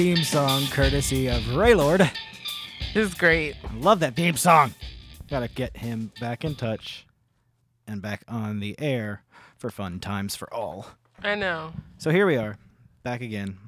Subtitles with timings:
[0.00, 1.98] theme song courtesy of Raylord.
[2.94, 3.54] This is great.
[3.62, 4.72] I love that theme song.
[5.28, 7.04] Gotta get him back in touch
[7.86, 9.24] and back on the air
[9.58, 10.86] for fun times for all.
[11.22, 11.74] I know.
[11.98, 12.56] So here we are,
[13.02, 13.58] back again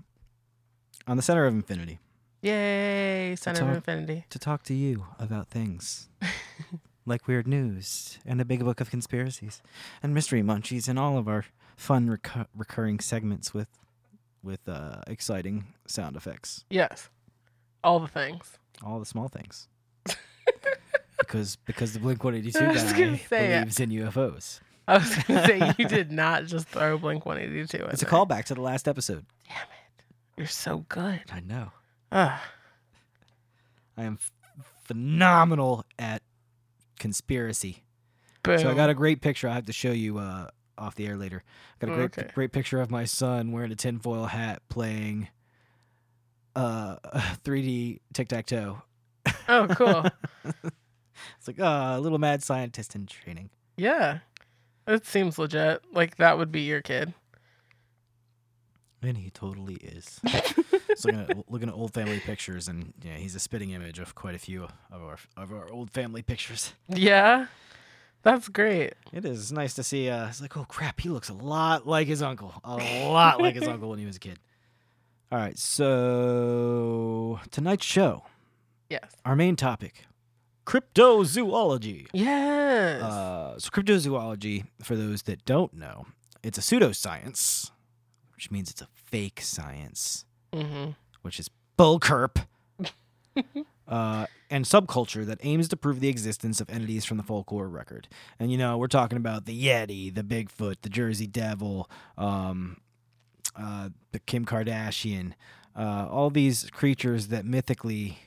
[1.06, 1.98] on the center of infinity
[2.40, 4.24] Yay, Center of Infinity.
[4.30, 6.08] to talk to you about things
[7.04, 9.60] like weird news and a big book of conspiracies
[10.02, 11.44] and mystery munchies and all of our
[11.76, 13.68] fun recur- recurring segments with
[14.42, 17.08] with uh, exciting sound effects, Yes.
[17.84, 18.58] All the things.
[18.82, 19.68] all the small things.
[21.18, 24.60] because because the Blink One Eighty Two I was guy gonna say, believes in UFOs.
[24.88, 28.12] I was gonna say you did not just throw Blink 182 in It's a there.
[28.12, 29.24] callback to the last episode.
[29.48, 30.04] Damn it!
[30.36, 31.20] You're so good.
[31.32, 31.70] I know.
[32.10, 32.38] Ugh.
[33.96, 34.32] I am f-
[34.84, 36.22] phenomenal at
[36.98, 37.84] conspiracy.
[38.42, 38.58] Boom.
[38.58, 39.48] So I got a great picture.
[39.48, 41.42] I have to show you uh, off the air later.
[41.80, 42.30] I Got a great Okay.
[42.34, 45.28] great picture of my son wearing a tinfoil hat playing
[46.56, 46.96] uh
[47.44, 48.82] 3D tic tac toe.
[49.48, 50.06] oh, cool.
[51.38, 53.50] It's like uh, a little mad scientist in training.
[53.76, 54.18] yeah.
[54.88, 55.82] It seems legit.
[55.92, 57.14] Like that would be your kid.
[59.02, 60.20] And he totally is.
[60.96, 64.14] so looking at, looking at old family pictures, and yeah, he's a spitting image of
[64.16, 66.72] quite a few of our of our old family pictures.
[66.88, 67.46] Yeah.
[68.22, 68.94] That's great.
[69.12, 70.08] It is It's nice to see.
[70.08, 72.54] Uh, it's like, oh crap, he looks a lot like his uncle.
[72.64, 74.38] A lot like his uncle when he was a kid.
[75.30, 78.24] All right, so tonight's show,
[78.90, 79.12] Yes.
[79.24, 80.04] our main topic,
[80.66, 82.08] cryptozoology.
[82.12, 83.02] Yes.
[83.02, 86.06] Uh, so cryptozoology, for those that don't know,
[86.42, 87.70] it's a pseudoscience,
[88.34, 90.90] which means it's a fake science, mm-hmm.
[91.22, 91.48] which is
[91.78, 92.44] bullcrap.
[93.88, 98.08] uh, and subculture that aims to prove the existence of entities from the folklore record.
[98.38, 101.88] And you know, we're talking about the Yeti, the Bigfoot, the Jersey Devil,
[102.18, 102.78] um,
[103.56, 105.32] uh, the Kim Kardashian,
[105.76, 108.18] uh, all these creatures that mythically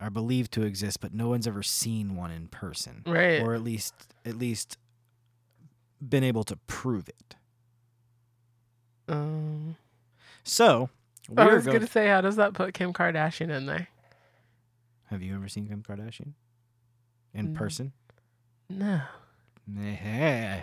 [0.00, 3.40] are believed to exist, but no one's ever seen one in person, Right.
[3.40, 4.76] or at least at least
[6.06, 7.36] been able to prove it.
[9.08, 9.76] um,
[10.42, 10.90] So
[11.36, 13.88] I we're was gonna say, how does that put Kim Kardashian in there?
[15.14, 16.32] Have you ever seen Kim Kardashian
[17.32, 17.54] in Mm.
[17.54, 17.92] person?
[18.68, 19.00] No.
[19.64, 20.62] Nah.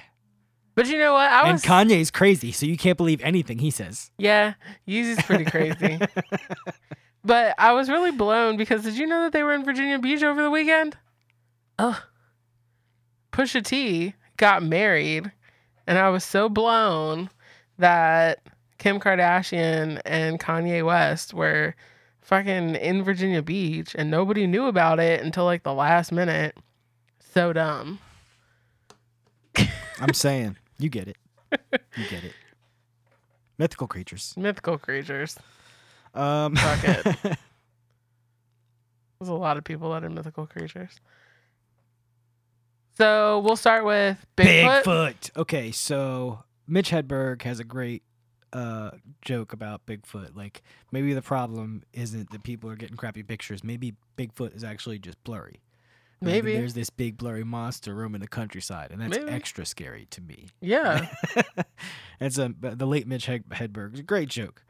[0.75, 1.31] But you know what?
[1.31, 4.11] I And was Kanye's crazy, so you can't believe anything he says.
[4.17, 4.55] yeah,
[4.87, 5.99] Yeezy's pretty crazy.
[7.23, 10.21] but I was really blown because did you know that they were in Virginia Beach
[10.21, 10.97] over the weekend?
[11.79, 11.95] Ugh.
[13.31, 15.31] Pusha T got married,
[15.87, 17.29] and I was so blown
[17.77, 18.39] that
[18.77, 21.73] Kim Kardashian and Kanye West were
[22.21, 26.57] fucking in Virginia Beach, and nobody knew about it until like the last minute.
[27.33, 27.99] So dumb.
[29.99, 31.17] I'm saying, you get it.
[31.51, 32.33] You get it.
[33.57, 34.33] Mythical creatures.
[34.37, 35.37] Mythical creatures.
[36.13, 37.03] Um, Fuck it.
[39.19, 40.99] There's a lot of people that are mythical creatures.
[42.97, 44.83] So we'll start with Bigfoot.
[44.83, 45.37] Bigfoot.
[45.37, 48.03] Okay, so Mitch Hedberg has a great
[48.53, 48.91] uh,
[49.21, 50.35] joke about Bigfoot.
[50.35, 53.63] Like maybe the problem isn't that people are getting crappy pictures.
[53.63, 55.61] Maybe Bigfoot is actually just blurry.
[56.23, 56.55] Maybe.
[56.55, 59.31] there's this big blurry monster roaming the countryside, and that's Maybe.
[59.31, 60.49] extra scary to me.
[60.59, 61.07] Yeah.
[62.19, 63.91] it's a the late Mitch Hed- Hedberg.
[63.91, 64.63] It's a great joke.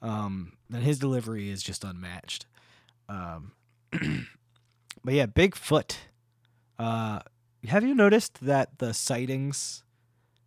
[0.00, 2.46] Um, and his delivery is just unmatched.
[3.08, 3.52] Um,
[3.92, 5.96] but yeah, Bigfoot.
[6.78, 7.20] Uh,
[7.66, 9.83] have you noticed that the sightings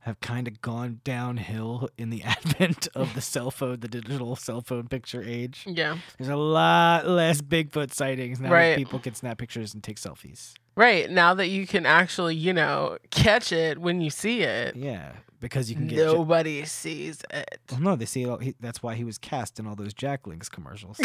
[0.07, 4.62] have kind of gone downhill in the advent of the cell phone, the digital cell
[4.62, 5.63] phone picture age?
[5.68, 5.98] Yeah.
[6.18, 8.69] There's a lot less Bigfoot sightings now Right.
[8.69, 10.54] that people can snap pictures and take selfies.
[10.75, 11.09] Right.
[11.12, 15.69] Now that you can actually, you know, catch it when you see it, Yeah, because
[15.69, 15.98] you can get.
[15.98, 17.60] nobody sees it.
[17.71, 18.25] Well, no, they see.
[18.27, 21.00] All, he, that's why he was cast in all those Jack Links commercials.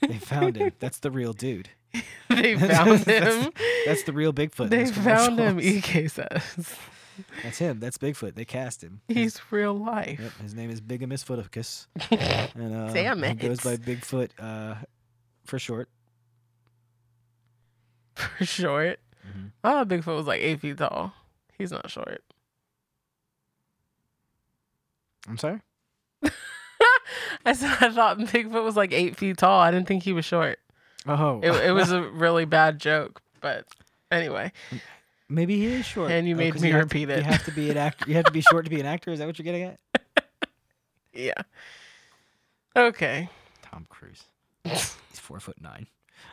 [0.00, 0.72] they found him.
[0.78, 1.68] That's the real dude.
[2.30, 3.52] they found That's- him.
[3.86, 4.70] That's the real Bigfoot.
[4.70, 5.58] They found him.
[5.60, 6.76] EK says.
[7.42, 7.80] That's him.
[7.80, 8.34] That's Bigfoot.
[8.34, 9.00] They cast him.
[9.08, 10.18] His- He's real life.
[10.20, 11.86] Yep, his name is Bigamus Footicus.
[12.54, 13.64] And uh, Damn he goes it.
[13.64, 14.74] by Bigfoot uh,
[15.44, 15.88] for short.
[18.38, 18.98] For short.
[19.26, 19.52] Mhm.
[19.62, 21.12] I thought Bigfoot was like eight feet tall.
[21.56, 22.22] He's not short.
[25.28, 25.60] I'm sorry.
[27.44, 29.60] I said I thought Bigfoot was like eight feet tall.
[29.60, 30.58] I didn't think he was short.
[31.06, 33.66] Oh, It, it was a really bad joke, but
[34.10, 34.52] anyway,
[35.28, 36.10] maybe he is short.
[36.10, 37.18] And you Oh, made me you repeat to, it.
[37.18, 38.04] You have to be an actor.
[38.08, 39.10] You have to be short to be an actor.
[39.12, 39.78] Is that what you're getting at?
[41.12, 41.32] yeah.
[42.76, 43.28] Okay,
[43.62, 44.22] Tom Cruise.
[44.64, 45.86] He's four foot nine.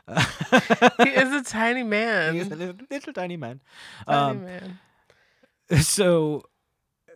[0.08, 2.34] he is a tiny man.
[2.34, 3.62] He is a little, little tiny man.
[4.08, 4.80] tiny Um, man.
[5.82, 6.44] so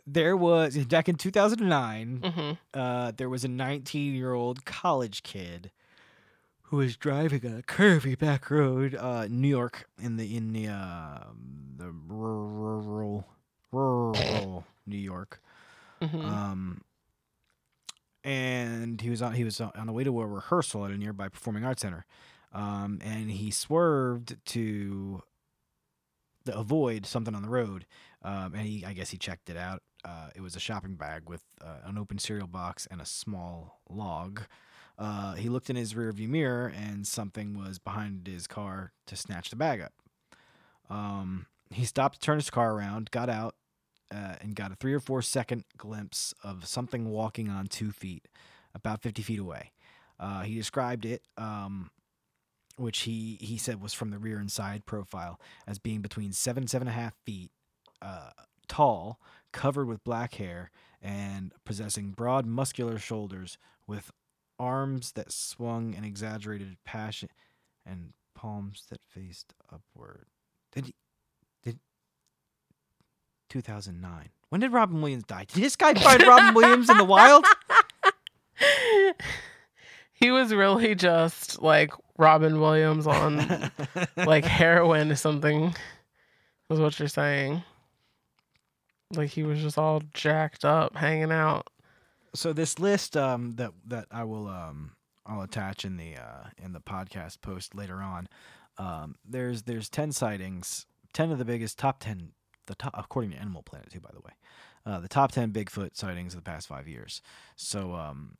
[0.08, 5.72] there was back in 2009 hmm uh, there was a 19 year old college kid
[6.70, 11.24] who was driving a curvy back road, uh, New York, in the in the uh,
[11.78, 13.26] the rural
[13.72, 15.42] rural New York.
[16.02, 16.24] Mhm.
[16.24, 16.82] Um,
[18.24, 21.30] and he was on he was on the way to a rehearsal at a nearby
[21.30, 22.06] performing arts center,
[22.54, 25.24] um, and he swerved to
[26.48, 27.86] avoid something on the road,
[28.24, 29.82] um, and he I guess he checked it out.
[30.04, 33.82] Uh, it was a shopping bag with uh, an open cereal box and a small
[33.90, 34.42] log.
[35.00, 39.50] Uh, he looked in his rearview mirror, and something was behind his car to snatch
[39.50, 39.94] the bag up.
[40.90, 43.56] Um, he stopped to turn his car around, got out,
[44.14, 48.28] uh, and got a three or four second glimpse of something walking on two feet,
[48.76, 49.72] about 50 feet away.
[50.20, 51.92] Uh, he described it, um,
[52.76, 56.68] which he, he said was from the rear and side profile, as being between seven
[56.68, 57.52] seven and a half feet
[58.02, 58.32] uh,
[58.68, 59.22] tall,
[59.54, 60.72] covered with black hair,
[61.02, 63.58] and possessing broad, muscular shoulders
[63.88, 64.12] with
[64.60, 67.30] arms that swung an exaggerated passion
[67.86, 70.26] and palms that faced upward.
[70.74, 70.96] Did he,
[71.64, 71.80] did
[73.50, 74.30] 2009?
[74.50, 75.46] When did Robin Williams die?
[75.46, 77.46] Did this guy find Robin Williams in the wild?
[80.14, 83.72] he was really just like Robin Williams on
[84.18, 85.74] like heroin or something.
[86.70, 87.64] Is what you're saying.
[89.14, 91.68] Like he was just all jacked up, hanging out.
[92.34, 94.94] So this list um, that that I will um,
[95.26, 98.28] I'll attach in the uh, in the podcast post later on.
[98.78, 102.32] Um, there's there's ten sightings, ten of the biggest top ten,
[102.68, 104.34] the top according to Animal Planet too, by the way,
[104.86, 107.22] uh, the top ten Bigfoot sightings of the past five years.
[107.56, 108.38] So um,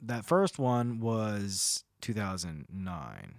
[0.00, 3.34] that first one was 2009.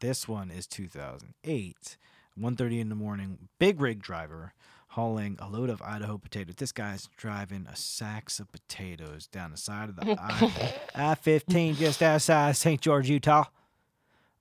[0.00, 1.96] This one is 2008.
[2.38, 3.48] 1.30 in the morning.
[3.58, 4.52] Big rig driver
[4.88, 6.54] hauling a load of Idaho potatoes.
[6.56, 12.02] This guy's driving a sacks of potatoes down the side of the I, I-15 just
[12.02, 12.80] outside St.
[12.80, 13.44] George, Utah.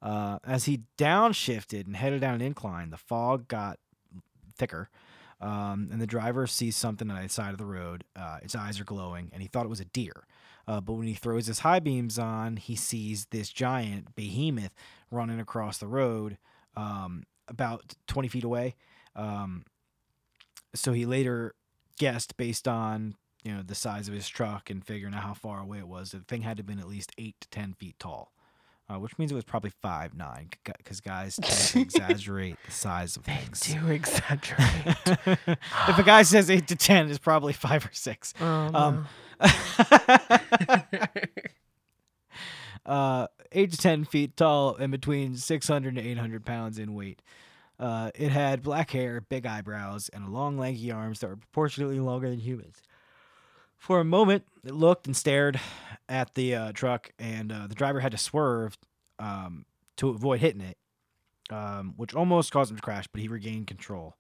[0.01, 3.79] Uh, as he downshifted and headed down an incline, the fog got
[4.55, 4.89] thicker,
[5.41, 8.03] um, and the driver sees something on the side of the road.
[8.15, 10.25] Uh, its eyes are glowing, and he thought it was a deer.
[10.67, 14.73] Uh, but when he throws his high beams on, he sees this giant behemoth
[15.09, 16.37] running across the road
[16.75, 18.75] um, about 20 feet away.
[19.15, 19.63] Um,
[20.79, 21.53] so he later
[21.99, 25.59] guessed based on you know the size of his truck and figuring out how far
[25.61, 26.11] away it was.
[26.11, 28.31] The thing had to have been at least eight to ten feet tall,
[28.89, 30.49] uh, which means it was probably five nine.
[30.63, 33.59] Because guys tend to exaggerate the size of They things.
[33.61, 34.97] do exaggerate.
[35.87, 38.33] if a guy says eight to ten, it's probably five or six.
[38.41, 38.77] oh, no.
[38.77, 39.07] Um,
[42.85, 47.21] uh, eight to ten feet tall and between 600 to 800 pounds in weight.
[47.79, 52.29] Uh, it had black hair, big eyebrows, and long, lanky arms that were proportionately longer
[52.29, 52.81] than humans.
[53.77, 55.59] For a moment, it looked and stared
[56.09, 58.77] at the uh, truck, and uh, the driver had to swerve
[59.19, 59.65] um,
[59.97, 60.77] to avoid hitting it,
[61.51, 64.15] um, which almost caused him to crash, but he regained control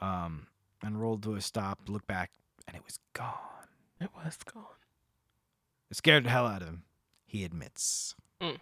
[0.00, 0.46] um,
[0.82, 2.30] and rolled to a stop, looked back,
[2.68, 3.34] and it was gone.
[4.00, 4.64] it was gone.
[5.90, 6.82] It scared the hell out of him.
[7.26, 8.14] He admits.
[8.40, 8.58] Mm.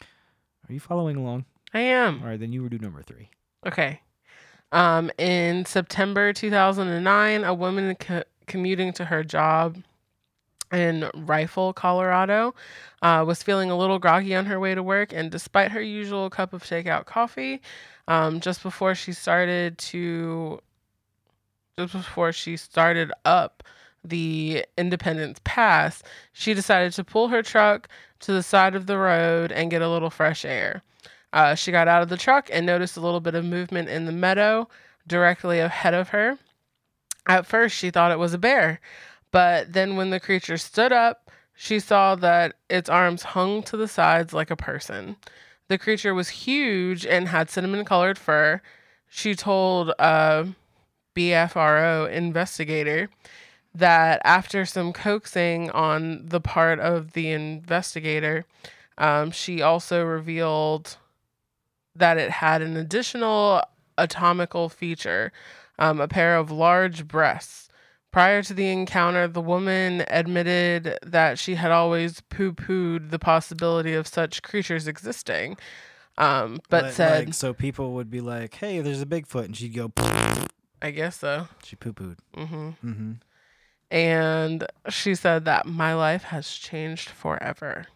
[0.00, 1.46] Are you following along?
[1.74, 2.20] I am.
[2.22, 3.30] All right, then you were do number three.
[3.66, 4.00] Okay.
[4.72, 9.78] Um, in September 2009, a woman co- commuting to her job
[10.72, 12.54] in Rifle, Colorado,
[13.02, 15.12] uh, was feeling a little groggy on her way to work.
[15.12, 17.60] And despite her usual cup of takeout coffee,
[18.08, 20.60] um, just before she started to,
[21.78, 23.62] just before she started up
[24.02, 26.02] the Independence Pass,
[26.32, 27.88] she decided to pull her truck
[28.20, 30.82] to the side of the road and get a little fresh air.
[31.32, 34.04] Uh, she got out of the truck and noticed a little bit of movement in
[34.04, 34.68] the meadow
[35.06, 36.38] directly ahead of her.
[37.26, 38.80] At first, she thought it was a bear,
[39.30, 43.88] but then when the creature stood up, she saw that its arms hung to the
[43.88, 45.16] sides like a person.
[45.68, 48.60] The creature was huge and had cinnamon colored fur.
[49.08, 50.48] She told a
[51.14, 53.08] BFRO investigator
[53.74, 58.44] that after some coaxing on the part of the investigator,
[58.98, 60.96] um, she also revealed
[61.96, 63.62] that it had an additional
[63.98, 65.32] atomical feature,
[65.78, 67.68] um, a pair of large breasts.
[68.10, 73.94] Prior to the encounter, the woman admitted that she had always poo pooed the possibility
[73.94, 75.56] of such creatures existing,
[76.18, 79.56] um, but Like- said, like, so people would be like, "Hey, there's a Bigfoot," and
[79.56, 79.90] she'd go,
[80.82, 81.48] I guess so.
[81.64, 82.18] she poo pooed.
[82.36, 82.68] Mm-hmm.
[82.86, 83.12] Mm-hmm.
[83.90, 87.86] And she said that my life has changed forever.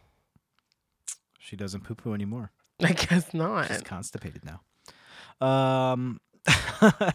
[1.39, 2.53] She doesn't poo poo anymore.
[2.83, 3.69] I guess not.
[3.69, 4.61] She's constipated now.
[5.47, 6.21] Um,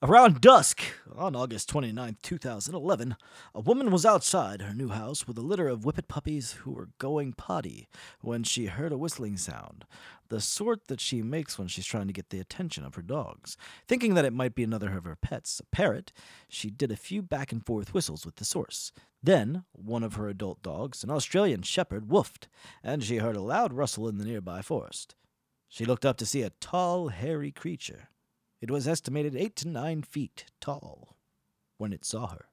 [0.00, 0.80] Around dusk,
[1.16, 3.16] on August 29, 2011,
[3.52, 6.90] a woman was outside her new house with a litter of whippet puppies who were
[6.98, 7.88] going potty
[8.20, 9.84] when she heard a whistling sound,
[10.28, 13.56] the sort that she makes when she's trying to get the attention of her dogs.
[13.88, 16.12] Thinking that it might be another of her pets, a parrot,
[16.48, 18.92] she did a few back and forth whistles with the source.
[19.20, 22.46] Then, one of her adult dogs, an Australian shepherd, woofed,
[22.84, 25.16] and she heard a loud rustle in the nearby forest.
[25.68, 28.10] She looked up to see a tall, hairy creature.
[28.60, 31.16] It was estimated eight to nine feet tall
[31.76, 32.46] when it saw her.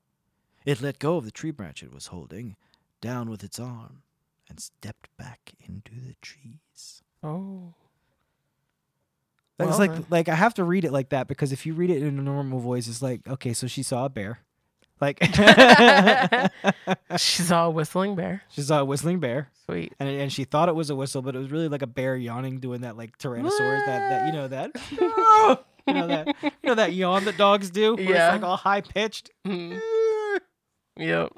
[0.66, 2.56] It let go of the tree branch it was holding,
[3.02, 4.02] down with its arm,
[4.50, 7.02] and stepped back into the trees.
[7.24, 7.74] Oh.
[9.60, 11.90] It's Well, like like I have to read it like that because if you read
[11.90, 14.40] it in a normal voice, it's like okay, so she saw a bear,
[15.00, 15.18] like
[17.18, 18.44] She saw a whistling bear.
[18.50, 19.94] she saw a whistling bear, Sweet.
[20.00, 22.18] and and she thought it was a whistle, but it was really like a bear
[22.18, 24.72] yawning, doing that like Tyrannosaurus, that that you know that
[25.88, 28.34] you know that you know that yawn that dogs do, where Yeah.
[28.36, 29.30] it's like all high pitched.
[29.46, 29.80] Mhm.
[30.98, 31.34] Yep.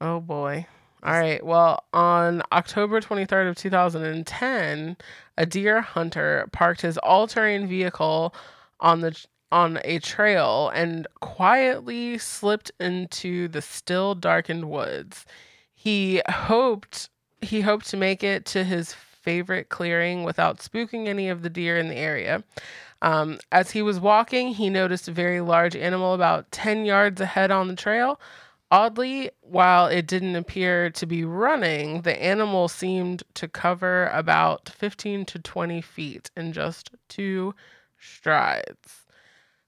[0.00, 0.66] Oh boy.
[1.02, 1.44] All right.
[1.44, 4.96] Well, on October 23rd of 2010,
[5.36, 8.34] a deer hunter parked his all-terrain vehicle
[8.80, 15.24] on the on a trail and quietly slipped into the still darkened woods.
[15.74, 17.10] He hoped
[17.42, 18.94] he hoped to make it to his
[19.24, 22.44] favorite clearing without spooking any of the deer in the area.
[23.02, 27.50] Um, as he was walking, he noticed a very large animal about 10 yards ahead
[27.50, 28.20] on the trail.
[28.70, 35.24] Oddly, while it didn't appear to be running, the animal seemed to cover about 15
[35.26, 37.54] to 20 feet in just two
[37.98, 39.04] strides.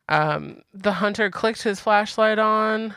[0.08, 2.94] Um, the hunter clicked his flashlight on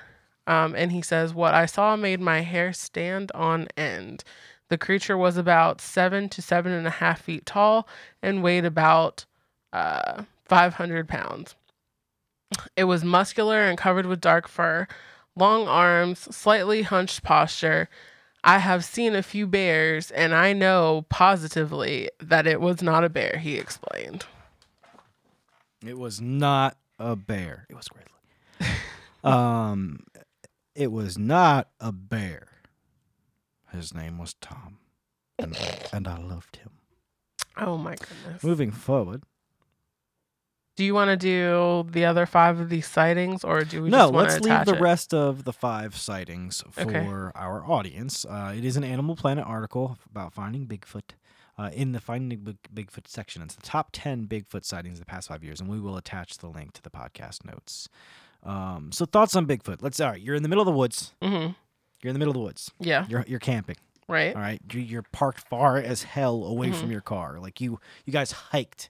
[0.50, 4.24] um, and he says, What I saw made my hair stand on end.
[4.70, 7.88] The creature was about seven to seven and a half feet tall
[8.22, 9.26] and weighed about
[9.74, 11.56] uh, 500 pounds.
[12.76, 14.88] It was muscular and covered with dark fur,
[15.36, 17.90] long arms, slightly hunched posture.
[18.44, 23.10] I have seen a few bears, and I know positively that it was not a
[23.10, 24.26] bear, he explained.
[25.86, 27.66] It was not a bear.
[27.70, 28.76] It was grizzly.
[29.24, 30.04] um,
[30.76, 32.48] it was not a bear.
[33.72, 34.78] His name was Tom,
[35.38, 35.58] and
[35.94, 36.72] and I loved him.
[37.58, 38.44] Oh my goodness.
[38.44, 39.24] Moving forward,
[40.78, 44.12] Do you want to do the other five of these sightings, or do we no,
[44.12, 44.82] just let's leave the it?
[44.82, 47.06] rest of the five sightings for Okay.
[47.06, 48.26] our audience.
[48.26, 51.12] Uh, it is an Animal Planet article about finding Bigfoot.
[51.58, 55.06] Uh, in the Finding Big- Bigfoot section, it's the top 10 Bigfoot sightings in the
[55.06, 57.90] past five years, and we will attach the link to the podcast notes.
[58.44, 59.80] Um, so, thoughts on Bigfoot?
[59.82, 61.12] Let's, all right, you're in the middle of the woods.
[61.22, 61.52] Mm-hmm.
[62.01, 62.72] You're in the middle of the woods.
[62.79, 63.06] Yeah.
[63.10, 63.75] You're, you're camping.
[64.08, 64.36] Right.
[64.36, 66.75] All right, You- you're parked far as hell away Mhm.
[66.75, 67.39] from your car.
[67.39, 68.89] Like you, you guys hiked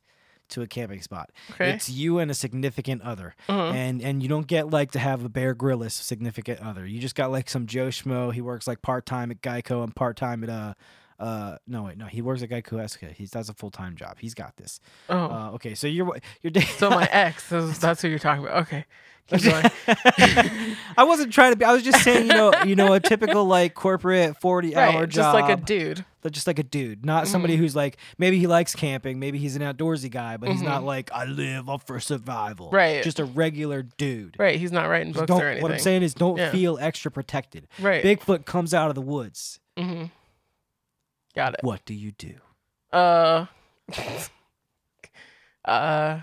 [0.49, 1.29] to a camping spot.
[1.51, 1.71] Okay.
[1.71, 3.73] It's you and a significant other, Mhm.
[3.75, 6.87] and and you don't get like to have a Bear Grylls significant other.
[6.87, 8.33] You just got like some Joe schmo.
[8.33, 10.73] He works like part time at Geico and part time at uh
[11.19, 12.73] uh no wait no he works at Geico.
[12.73, 13.11] Esca.
[13.13, 14.17] He does a full time job.
[14.19, 14.79] He's got this.
[15.09, 15.17] oh.
[15.17, 16.69] Uh, okay, so you're you're dating.
[16.77, 18.61] so my ex, is- that's who you're talking about.
[18.63, 18.85] Okay.
[19.31, 21.63] I wasn't trying to be.
[21.63, 25.09] I was just saying, you know, you know, a typical like corporate forty hour right.
[25.09, 25.11] job.
[25.11, 26.03] Just like a dude.
[26.31, 27.61] just like a dude, not somebody Mm-hmm.
[27.63, 31.11] who's like maybe he likes camping, maybe he's an outdoorsy guy, but he's not like
[31.11, 32.67] I live up for survival.
[32.67, 32.75] Mm-hmm.
[32.75, 33.03] Right.
[33.03, 34.35] Just a regular dude.
[34.39, 34.59] Right.
[34.59, 35.61] He's not writing books or anything.
[35.61, 36.51] what I'm saying is don't Yeah.
[36.51, 37.67] feel extra protected.
[37.79, 38.03] Right.
[38.03, 39.59] Bigfoot comes out of the woods.
[39.77, 40.05] Mm-hmm.
[41.39, 41.59] Got it.
[41.63, 42.33] What do you do?
[42.91, 43.45] Uh.
[45.65, 46.19] uh.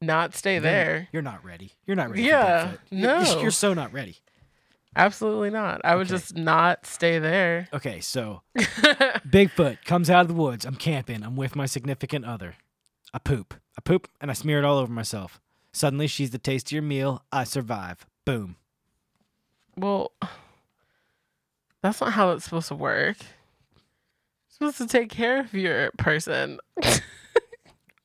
[0.00, 1.08] Not stay there.
[1.12, 1.72] You're not ready.
[1.86, 2.22] You're not ready.
[2.22, 2.78] Yeah, For Bigfoot.
[2.90, 3.02] You're-
[3.34, 3.40] no.
[3.40, 4.18] You're so not ready.
[4.96, 5.80] Absolutely not.
[5.82, 6.10] I would Okay.
[6.14, 7.68] just not stay there.
[7.72, 10.64] Okay, so Bigfoot comes out of the woods.
[10.64, 11.24] I'm camping.
[11.24, 12.54] I'm with my significant other.
[13.12, 13.54] I poop.
[13.76, 15.40] I poop and I smear it all over myself.
[15.72, 17.24] Suddenly, she's the taste of your meal.
[17.32, 18.06] I survive.
[18.24, 18.54] Boom.
[19.76, 20.12] well,
[21.84, 23.16] that's not how it's supposed to work.
[23.20, 26.58] You're supposed to take care of your person.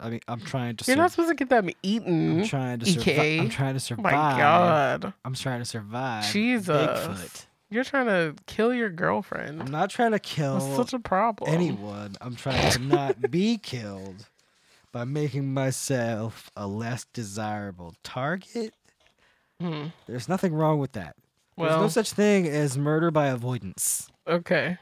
[0.01, 0.85] I mean, I'm trying to.
[0.85, 2.41] You're sur- not supposed to get them eaten.
[2.41, 3.39] I'm trying to survive.
[3.39, 4.03] I'm trying to Oh survive.
[4.03, 5.13] my god.
[5.23, 6.31] I'm trying to survive.
[6.31, 6.67] Jesus.
[6.69, 7.45] Bigfoot.
[7.69, 9.61] You're trying to kill your girlfriend.
[9.61, 11.53] I'm not trying to kill That's such a problem.
[11.53, 12.15] anyone.
[12.19, 14.25] I'm trying to not be killed
[14.91, 18.73] by making myself a less desirable target.
[19.61, 19.87] Hmm.
[20.07, 21.15] There's nothing wrong with that.
[21.67, 24.09] There's no such thing as murder by avoidance.
[24.27, 24.77] okay.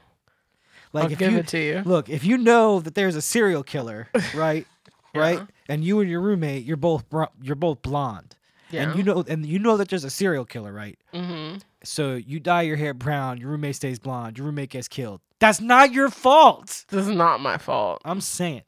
[0.93, 1.81] Like I'll if give you it to you.
[1.85, 4.65] look, if you know that there's a serial killer, right?
[5.13, 5.41] Right?
[5.67, 8.35] And you and your roommate, you're both bro- you're both blonde.
[8.71, 8.83] Yeah.
[8.83, 10.97] And you know and you know that there's a serial killer, right?
[11.13, 11.57] mm-hmm.
[11.83, 15.21] So you dye your hair brown, your roommate stays blonde, your roommate gets killed.
[15.39, 16.85] That's not your fault.
[16.89, 18.01] This is not my fault.
[18.05, 18.63] I'm saying.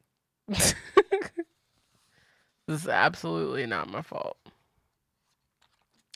[2.68, 4.38] This is absolutely not my fault.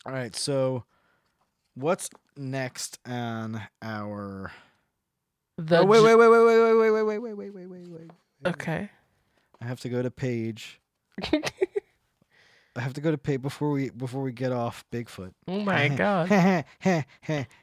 [0.05, 0.83] All right, so
[1.75, 4.51] what's next on our?
[5.57, 8.11] The oh, wait, wait, wait, wait, wait, wait, wait, wait, wait, wait, wait, wait, wait.
[8.45, 8.89] Okay.
[9.61, 10.79] I have to go to page.
[12.75, 15.31] I have to go to page before we before we get off Bigfoot.
[15.47, 16.27] oh my god.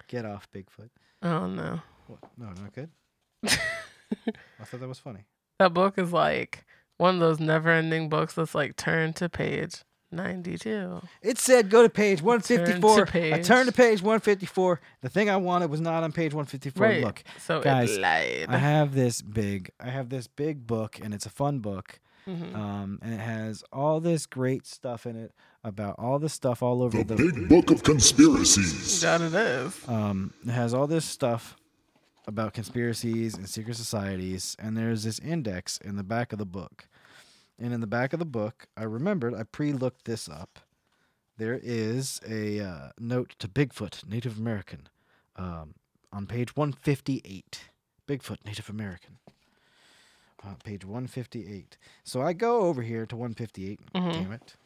[0.07, 0.91] get off Bigfoot.
[1.23, 1.81] Oh no.
[2.07, 2.21] What?
[2.39, 2.91] No, not good.
[3.45, 5.25] I thought that was funny.
[5.59, 6.65] That book is like
[6.97, 11.01] one of those never-ending books that's like turn to page 92.
[11.23, 13.03] It said go to page 154.
[13.03, 13.47] I page.
[13.47, 14.81] turned to page 154.
[15.03, 16.87] The thing I wanted was not on page 154.
[16.87, 17.03] Right.
[17.05, 18.47] Look, So guys, it lied.
[18.49, 22.01] I have this big I have this big book and it's a fun book.
[22.29, 22.55] Mhm.
[22.55, 25.33] Um, and it has all this great stuff in it
[25.65, 29.01] about all the stuff all over The the Big Book of Conspiracies.
[29.01, 29.89] That it is.
[29.89, 31.57] um, it has all this stuff
[32.27, 36.87] about conspiracies and secret societies, and there's this index in the back of the book.
[37.61, 40.61] And in the back of the book, I remembered I pre-looked this up.
[41.37, 44.89] There is a uh, note to Bigfoot, Native American,
[45.37, 45.75] um,
[46.13, 47.61] on page 158.
[48.09, 49.19] Bigfoot, Native American.
[50.43, 51.77] Uh, page 158.
[52.03, 53.81] So I go over here to 158.
[53.93, 54.13] Mhm.
[54.13, 54.57] Damn it.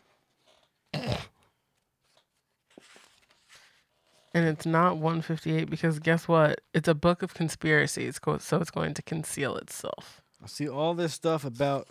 [4.37, 6.61] And it's not 158 because guess what?
[6.73, 10.23] It's a book of conspiracies, co- so it's going to conceal itself.
[10.43, 11.87] I see all this stuff about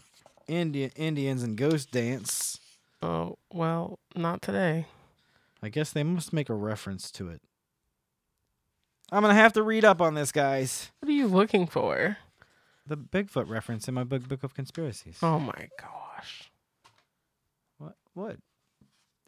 [0.47, 2.59] Indian Indians and ghost dance.
[3.01, 4.87] Oh, well, not today.
[5.61, 7.41] I guess they must make a reference to it.
[9.11, 10.91] I'm gonna have to read up on this, guys.
[10.99, 12.17] What are you looking for?
[12.85, 15.19] The Bigfoot reference in my book, Book of Conspiracies.
[15.21, 16.51] Oh my gosh.
[17.77, 17.95] What?
[18.13, 18.37] What?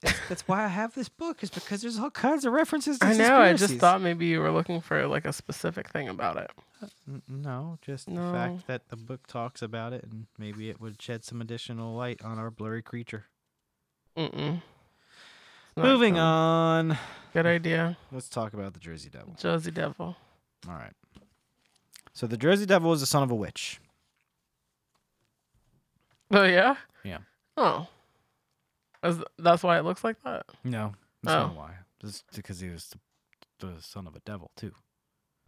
[0.06, 1.44] That's, that's why I have this book.
[1.44, 3.00] Is because there's all kinds of references.
[3.00, 3.36] To I know.
[3.38, 3.80] I just conspiracies.
[3.82, 6.52] thought maybe you were looking for like a specific thing about it.
[6.82, 8.32] Uh, n- no, just the No.
[8.32, 12.22] fact that the book talks about it, and maybe it would shed some additional light
[12.24, 13.26] on our blurry creature.
[14.18, 14.58] Mm-mm.
[14.58, 16.22] It's not Moving fun.
[16.24, 16.98] on.
[17.34, 17.98] Good idea.
[18.12, 19.36] Let's talk about the Jersey Devil.
[19.38, 20.16] Josie Devil.
[20.68, 20.94] All right.
[22.14, 23.82] So the Jersey Devil is the son of a witch.
[26.32, 26.76] Oh yeah.
[27.04, 27.20] Yeah.
[27.58, 27.88] Oh.
[29.06, 30.46] Is- that's why it looks like that.
[30.64, 31.60] No, that's not Oh.
[31.60, 31.72] why.
[32.02, 32.90] Just because he was
[33.60, 34.74] the, the son of a devil too.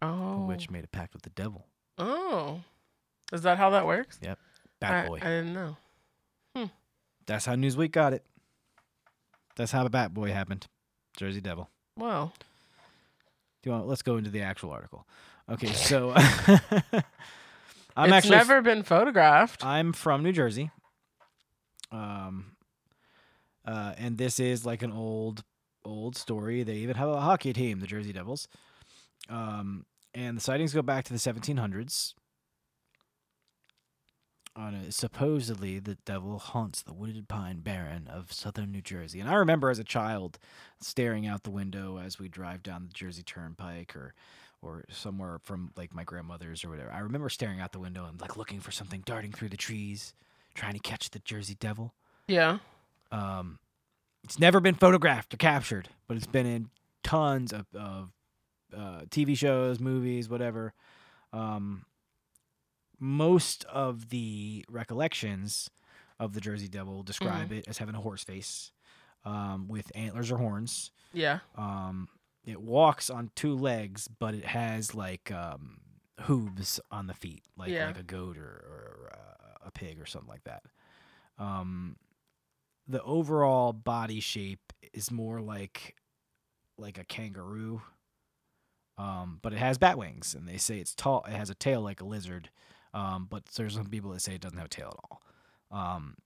[0.00, 0.40] Oh.
[0.40, 1.66] The witch made a pact with the devil.
[1.98, 2.60] Oh.
[3.32, 4.18] Is that how that works?
[4.22, 4.38] Yep.
[4.80, 5.16] Bat I, boy.
[5.20, 5.76] I didn't know.
[7.26, 8.24] That's how Newsweek got it.
[9.56, 10.66] That's how the Bat Boy happened.
[11.14, 11.68] Jersey Devil.
[11.94, 12.32] Wow.
[13.62, 13.86] Do you want?
[13.86, 15.06] Let's go into the actual article.
[15.50, 19.62] Okay, so I'm it's actually never been photographed.
[19.62, 20.70] I'm from New Jersey.
[21.92, 22.52] Um,
[23.68, 25.44] uh, and this is like an old,
[25.84, 26.62] old story.
[26.62, 28.48] They even have a hockey team, the Jersey Devils.
[29.28, 32.14] Um, and the sightings go back to the 1700s.
[34.56, 39.20] On a, supposedly, the devil haunts the wooded pine barren of southern New Jersey.
[39.20, 40.38] And I remember as a child
[40.80, 44.14] staring out the window as we drive down the Jersey Turnpike or
[44.60, 46.90] or somewhere from like my grandmother's or whatever.
[46.90, 50.14] I remember staring out the window and like looking for something darting through the trees,
[50.54, 51.94] trying to catch the Jersey Devil.
[52.26, 52.58] yeah.
[53.10, 53.58] Um,
[54.24, 56.70] it's never been photographed or captured, but it's been in
[57.02, 58.10] tons of, of
[58.76, 60.74] uh, TV shows, movies, whatever.
[61.32, 61.84] Um,
[63.00, 65.70] most of the recollections
[66.18, 68.72] of the Jersey Devil describe it as having a horse face
[69.24, 70.90] um, with antlers or horns.
[71.12, 71.38] Yeah.
[71.56, 72.08] Um,
[72.44, 75.78] it walks on two legs, but it has like um,
[76.22, 77.86] hooves on the feet, like Yeah.
[77.86, 80.62] like a goat or, or uh, a pig or something like that.
[81.38, 81.96] Um,
[82.88, 85.94] the overall body shape is more like
[86.78, 87.82] like a kangaroo,
[88.96, 91.24] um, but it has bat wings, and they say it's tall.
[91.28, 92.50] It has a tail like a lizard,
[92.94, 95.22] um, but there's some people that say it doesn't have a tail at all.
[95.70, 96.16] Um,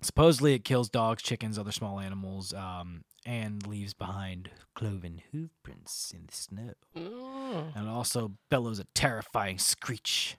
[0.00, 6.12] supposedly, it kills dogs, chickens, other small animals, um, and leaves behind cloven hoof prints
[6.14, 6.72] in the snow.
[6.96, 7.76] Mm.
[7.76, 10.36] And it also bellows a terrifying screech.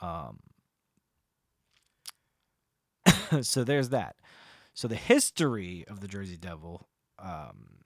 [0.00, 0.40] Um,
[3.42, 4.16] so there's that.
[4.74, 6.88] So the history of the Jersey Devil.
[7.18, 7.84] Um,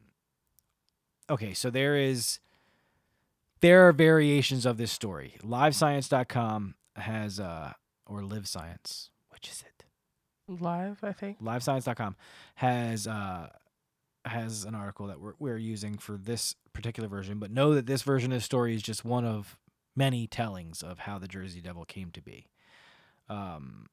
[1.28, 2.40] okay, so there is
[3.60, 5.34] there are variations of this story.
[5.42, 7.72] LiveScience.com has uh
[8.06, 9.78] or Live Science, which is it?
[10.48, 11.40] Live, I think.
[11.40, 12.16] livescience.com
[12.56, 13.48] has uh
[14.24, 18.02] has an article that we're, we're using for this particular version but know that this
[18.02, 19.58] version of the story is just one of
[19.96, 22.46] many tellings of how the jersey devil came to be
[23.28, 23.86] um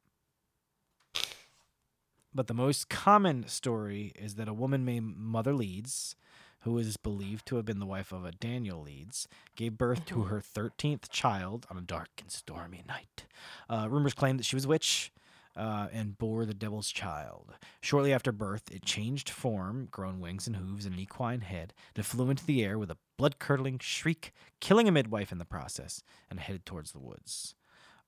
[2.36, 6.15] but the most common story is that a woman named mother leeds
[6.60, 10.15] who is believed to have been the wife of a daniel leeds gave birth to
[10.15, 10.30] Mhm.
[10.30, 13.26] her 13th child on a dark and stormy night
[13.69, 15.12] uh, rumors claim that she was a witch
[15.56, 17.54] uh, and bore the devil's child.
[17.80, 22.04] Shortly after birth, it changed form, grown wings and hooves, and an equine head, and
[22.04, 25.45] it flew into the air with a blood curdling shriek, killing a midwife in the
[25.45, 27.56] process, and headed towards the woods.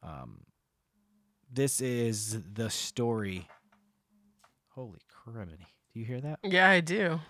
[0.04, 0.42] Um,
[1.50, 3.48] this is the story.
[4.78, 5.66] Holy criminy.
[5.92, 6.38] Do you hear that?
[6.44, 7.22] Yeah, I do.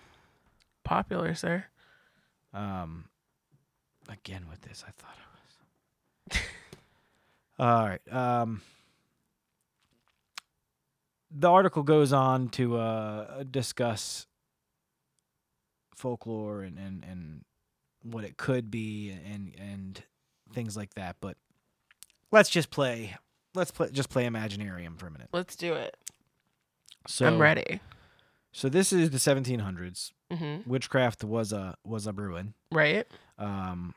[0.84, 1.64] Popular, sir.
[2.52, 3.06] Um,
[4.06, 5.16] again with this, I thought
[6.28, 6.42] it was.
[7.58, 8.12] All right.
[8.12, 8.60] Um,
[11.30, 14.26] the article goes on to uh, discuss
[15.94, 17.44] folklore and, and, and
[18.02, 20.02] what it could be and and
[20.52, 21.16] things like that.
[21.22, 21.38] But
[22.30, 23.16] let's just play.
[23.54, 23.88] Let's play.
[23.90, 25.28] Just play Imaginarium for a minute.
[25.32, 25.96] Let's do it.
[27.10, 27.80] So I'm ready.
[28.52, 30.12] So this is the 1700s.
[30.30, 32.54] hmm Witchcraft was a was a brewing.
[32.70, 33.06] Right?
[33.38, 33.94] um,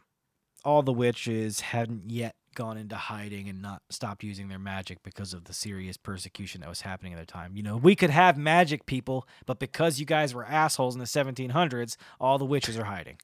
[0.63, 5.33] all the witches hadn't yet gone into hiding and not stopped using their magic because
[5.33, 7.55] of the serious persecution that was happening at the time.
[7.55, 11.05] You know, we could have magic people, but because you guys were assholes in the
[11.05, 13.17] 1700s, all the witches are hiding.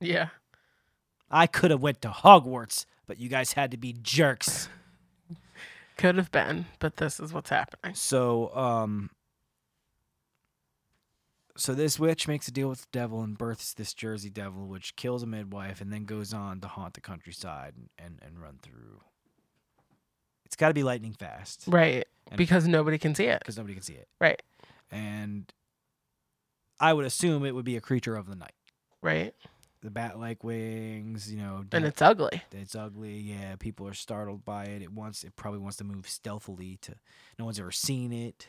[0.00, 0.28] Yeah.
[1.30, 4.68] I could have went to Hogwarts, but you guys had to be jerks.
[5.96, 7.94] Could have been, but this is what's happening.
[7.94, 9.10] So, um,
[11.56, 14.96] so this witch makes a deal with the devil and births this Jersey devil, which
[14.96, 18.58] kills a midwife and then goes on to haunt the countryside and, and, and run
[18.62, 19.00] through.
[20.44, 22.06] It's got to be lightning fast Right.
[22.30, 23.38] And- Because nobody can see it.
[23.40, 24.08] because nobody can see it.
[24.20, 24.40] Right.
[24.90, 25.52] And
[26.80, 28.52] I would assume it would be a creature of the night.
[29.02, 29.34] Right.
[29.82, 32.42] The bat-like wings, you know, And it's ugly.
[32.52, 33.16] it's ugly.
[33.18, 34.80] Yeah, people are startled by it.
[34.80, 36.94] It wants it probably wants to move stealthily to
[37.38, 38.48] no one's ever seen it.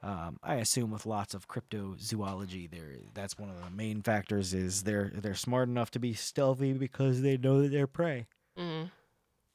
[0.00, 4.84] Um, I assume with lots of cryptozoology, there that's one of the main factors is
[4.84, 8.26] they're they're smart enough to be stealthy because they know that they're prey.
[8.56, 8.90] Mm.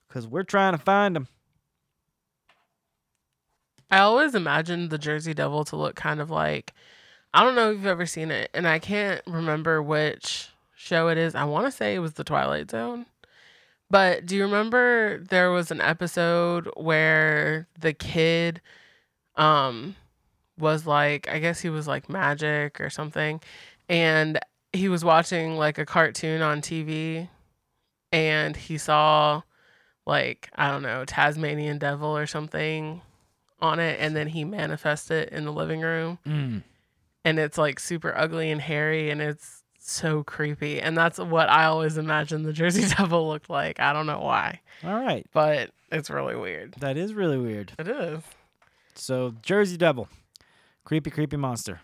[0.07, 1.27] Because we're trying to find them.
[3.89, 6.73] I always imagined the Jersey Devil to look kind of like
[7.33, 11.17] I don't know if you've ever seen it, and I can't remember which show it
[11.17, 11.35] is.
[11.35, 13.05] I want to say it was The Twilight Zone.
[13.89, 18.61] But do you remember there was an episode where the kid
[19.35, 19.95] um
[20.57, 23.41] was like I guess he was like magic or something
[23.89, 24.39] and
[24.71, 27.27] he was watching like a cartoon on TV
[28.11, 29.41] and he saw
[30.05, 33.01] like I don't know, Tasmanian devil or something
[33.61, 36.63] on it and then he manifests it in the living room Mm.
[37.23, 41.65] and it's like super ugly and hairy and it's so creepy and that's what I
[41.65, 43.79] always imagined the Jersey Devil looked like.
[43.79, 46.75] I don't know why, All right, but it's really weird.
[46.79, 47.71] that is really weird.
[47.79, 48.21] It is.
[48.95, 50.07] So Jersey Devil,
[50.83, 51.81] creepy, creepy monster.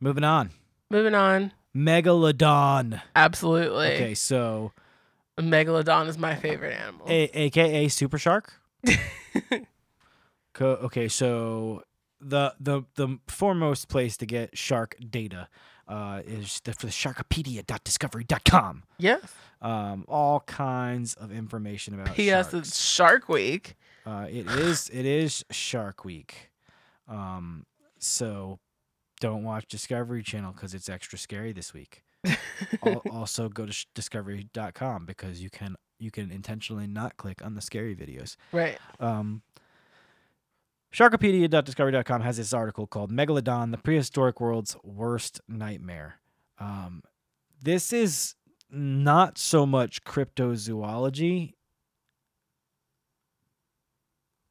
[0.00, 0.50] Moving on,
[0.90, 1.52] Moving on.
[1.76, 3.00] Megalodon.
[3.14, 3.94] Absolutely.
[3.94, 4.72] Okay, so
[5.38, 7.06] A megalodon is my favorite animal.
[7.08, 8.54] A- AKA Super Shark.
[10.52, 11.82] Co- okay, so
[12.20, 15.48] the the the foremost place to get shark data
[15.88, 18.82] uh, is the, for the Sharkopedia.discovery.com.
[18.98, 19.22] yes.
[19.62, 22.50] Um, all kinds of information about P.S.
[22.52, 22.68] sharks.
[22.68, 23.76] It's Shark Week.
[24.06, 26.49] Uh, it is it is Shark Week.
[27.10, 27.66] Um,
[27.98, 28.58] so
[29.20, 32.02] don't watch Discovery Channel because it's extra scary this week.
[33.10, 37.94] Also go to discovery.com because you can you can intentionally not click on the scary
[37.96, 38.36] videos.
[38.52, 38.78] Right.
[38.98, 39.42] Um,
[40.92, 46.16] Sharkopedia.discovery.com has this article called Megalodon, the prehistoric world's worst nightmare.
[46.58, 47.02] Um,
[47.62, 48.34] this is
[48.70, 51.54] not so much cryptozoology,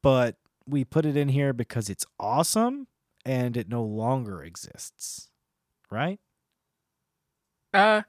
[0.02, 0.36] but
[0.70, 2.86] we put it in here because it's awesome
[3.24, 5.28] and it no longer exists.
[5.90, 6.20] Right?
[7.74, 8.02] Uh,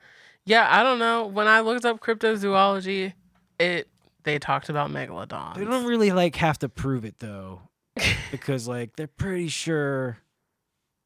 [0.45, 0.67] yeah.
[0.69, 1.25] I don't know.
[1.27, 3.13] When I looked up cryptozoology,
[3.59, 3.87] it
[4.23, 5.55] they talked about megalodons.
[5.57, 7.61] They don't really like have to prove it though,
[8.31, 10.17] because like they're pretty sure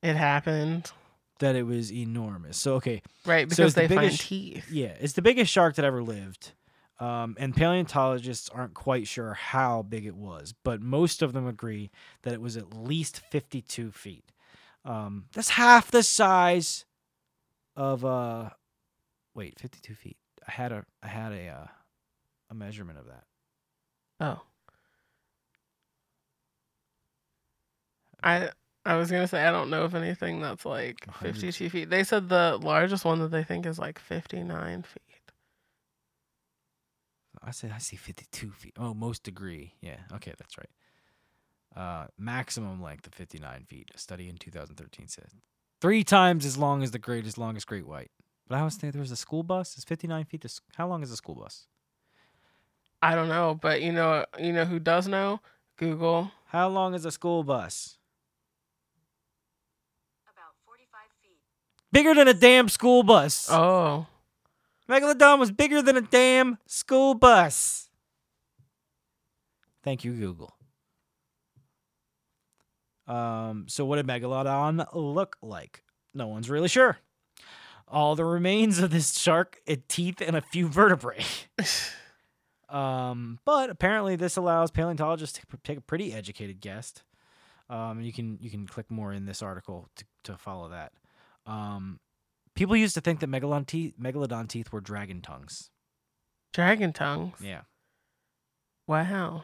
[0.04, 0.92] it happened.
[1.40, 2.58] that it was enormous.
[2.58, 3.50] So okay, Right.
[3.52, 4.66] So Because the they find biggest- teeth.
[4.72, 6.52] Yeah, it's the biggest shark that ever lived.
[6.98, 11.92] Um, and paleontologists aren't quite sure how big it was, but most of them agree
[12.24, 14.32] that it was at least 52 feet.
[14.86, 16.86] Um, that's half the size
[17.76, 18.52] of uh,
[19.34, 20.18] wait, 52 feet.
[20.48, 21.68] I had a I had a uh,
[22.50, 23.24] a measurement of that.
[24.20, 24.42] Oh.
[28.24, 28.50] I
[28.86, 31.34] I was gonna say I don't know of anything that's like hundred.
[31.34, 31.90] fifty two feet.
[31.90, 35.02] They said the largest one that they think is like fifty nine feet.
[37.46, 38.74] I said I see 52 feet.
[38.80, 39.74] Oh, most agree.
[39.80, 40.70] Yeah, okay, that's right.
[41.76, 43.92] Uh, maximum length of 59 feet.
[43.94, 45.28] A study in 2013 said
[45.82, 48.12] three times as long as the greatest, longest great white.
[48.48, 49.78] But I was thinking there was a school bus.
[49.78, 50.42] Is 59 feet?
[50.42, 51.68] The, how long is a school bus?
[53.02, 55.40] I don't know, but you know you know who does know?
[55.78, 56.32] Google.
[56.48, 57.98] How long is a school bus?
[60.26, 61.40] About 45 feet.
[61.92, 63.48] Bigger than a damn school bus.
[63.52, 64.08] Oh.
[64.90, 67.90] Megalodon was bigger than a damn school bus.
[69.84, 70.56] Thank you, Google.
[73.08, 75.84] Um, so what did Megalodon look like?
[76.14, 76.98] No one's really sure.
[77.88, 81.24] All the remains of this shark teeth and a few vertebrae.
[82.70, 86.94] um, but apparently this allows paleontologists to take a pretty educated guess.
[87.70, 90.94] Um, you can you can click more in this article to, to follow that.
[91.46, 92.00] Um,
[92.56, 95.70] people used to think that megalodon teeth, megalodon teeth were dragon tongues.
[96.54, 97.36] Dragon tongues.
[97.42, 97.62] Yeah.
[98.88, 99.44] Wow.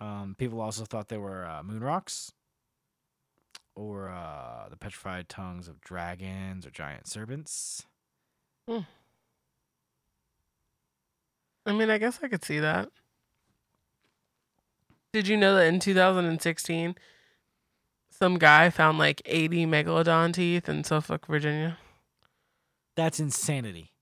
[0.00, 2.32] Um, people also thought they were uh, moon rocks
[3.74, 7.86] or uh, the petrified tongues of dragons or giant serpents.
[8.68, 8.84] I
[11.72, 12.90] mean, I guess I could see that.
[15.12, 16.96] Did you know that in 2016,
[18.18, 21.78] some guy found like 80 megalodon teeth in Suffolk, Virginia?
[22.96, 23.92] That's insanity.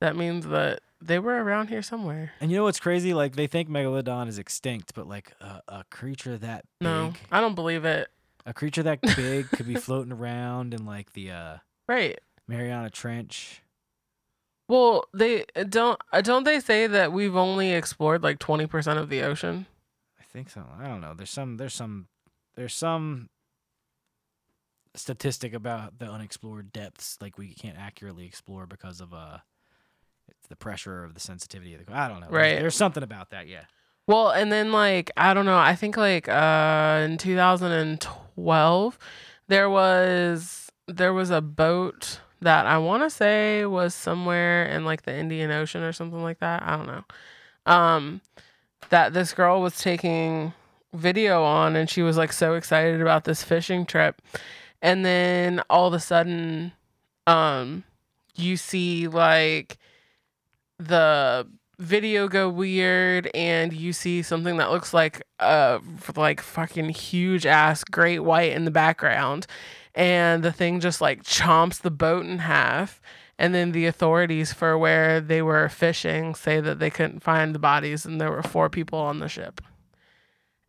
[0.00, 2.32] That means that they were around here somewhere.
[2.40, 3.14] And you know what's crazy?
[3.14, 7.40] Like they think megalodon is extinct, but like a, a creature that big, No, I
[7.40, 8.08] don't believe it.
[8.46, 11.56] a creature that big could be floating around in like the uh,
[11.88, 12.18] Right.
[12.48, 13.60] Mariana Trench.
[14.68, 16.00] Well, they don't.
[16.12, 19.66] uh, Don't they say that we've only explored like 20% of the ocean?
[20.18, 20.64] I think so.
[20.78, 21.12] I don't know.
[21.14, 21.58] There's some.
[21.58, 22.06] There's some.
[22.56, 23.28] There's some
[24.94, 29.38] statistic about the unexplored depths, like we can't accurately explore because of uh,
[30.28, 31.92] it's the pressure of the sensitivity of the.
[31.96, 32.28] I don't know.
[32.30, 32.60] There's- Right.
[32.60, 33.48] There's, something about that.
[33.48, 33.64] Yeah.
[34.06, 38.98] Well, and then like I don't know, I think like uh in 2012
[39.48, 45.02] there was there was a boat that I want to say was somewhere in like
[45.04, 46.62] the Indian Ocean or something like that.
[46.62, 47.04] I don't know.
[47.64, 48.20] Um
[48.90, 50.52] that this girl was taking
[50.94, 54.22] video on and she was like so excited about this fishing trip.
[54.80, 56.72] And then all of a sudden
[57.26, 57.84] um
[58.36, 59.78] you see like
[60.78, 61.46] the
[61.78, 65.80] video go weird and you see something that looks like a
[66.16, 69.46] like fucking huge ass great white in the background.
[69.94, 73.00] And the thing just like chomps the boat in half.
[73.36, 77.58] And then the authorities for where they were fishing say that they couldn't find the
[77.58, 79.60] bodies and there were four people on the ship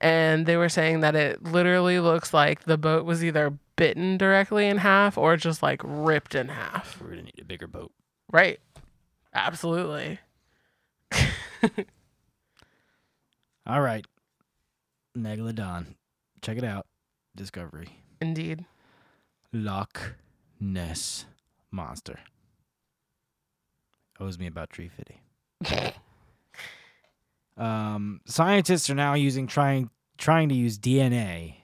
[0.01, 4.67] and they were saying that it literally looks like the boat was either bitten directly
[4.67, 7.91] in half or just like ripped in half We're gonna need a bigger boat.
[8.31, 8.59] right
[9.33, 10.19] absolutely
[13.67, 14.05] All right.
[15.17, 15.95] Megalodon.
[16.41, 16.85] Check it out.
[17.35, 17.87] Discovery.
[18.21, 18.65] indeed
[19.51, 20.13] Loch
[20.59, 21.25] Ness
[21.71, 22.19] monster.
[24.19, 25.19] Owes me about tree fitty.
[27.57, 31.55] Um, scientists are now using trying trying to use DNA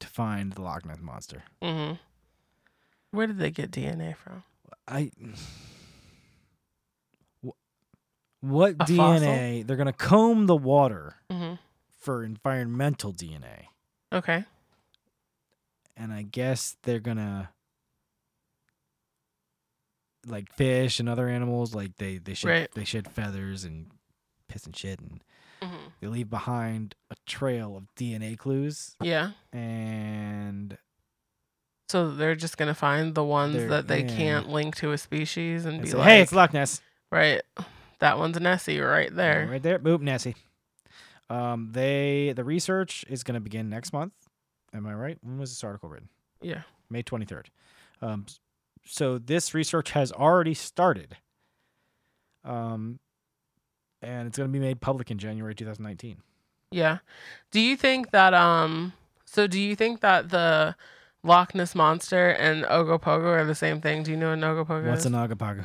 [0.00, 1.42] to find the Loch Ness monster.
[1.62, 1.92] hmm
[3.10, 4.42] Where did they get DNA from?
[4.88, 5.10] I
[8.40, 9.66] what A DNA?
[9.66, 11.54] They're gonna comb the water hmm
[12.00, 13.66] for environmental DNA,
[14.12, 14.44] Okay.
[15.96, 17.50] and I guess they're gonna
[20.26, 21.74] like fish and other animals.
[21.74, 22.70] Like they they shed Right.
[22.74, 23.86] they shed feathers and
[24.52, 25.22] piss and shit, and
[25.62, 28.96] hmm they leave behind a trail of DNA clues.
[29.00, 29.30] Yeah.
[29.52, 30.76] And
[31.88, 34.16] So they're just gonna find the ones that they yeah.
[34.16, 36.80] can't link to a species and, and be say, like, hey, it's Loch Ness.
[37.10, 37.40] right,
[38.00, 39.46] that one's Nessie right there.
[39.50, 39.78] Right there.
[39.78, 40.34] Boop, Nessie.
[41.30, 44.12] Um, they the research is going to begin next month.
[44.74, 45.18] Am I right?
[45.22, 46.08] When was this article written?
[46.42, 46.62] Yeah.
[46.90, 47.50] May twenty third.
[48.02, 48.26] Um,
[48.84, 51.16] so this research has already started.
[52.44, 52.98] Um,
[54.02, 56.16] and it's going to be made public in January two thousand nineteen.
[56.70, 56.98] Yeah.
[57.50, 58.92] Do you think that um?
[59.24, 60.74] So do you think that the
[61.22, 64.02] Loch Ness monster and Ogopogo are the same thing?
[64.02, 65.06] Do you know what an Ogopogo What's is?
[65.06, 65.64] an Agapago?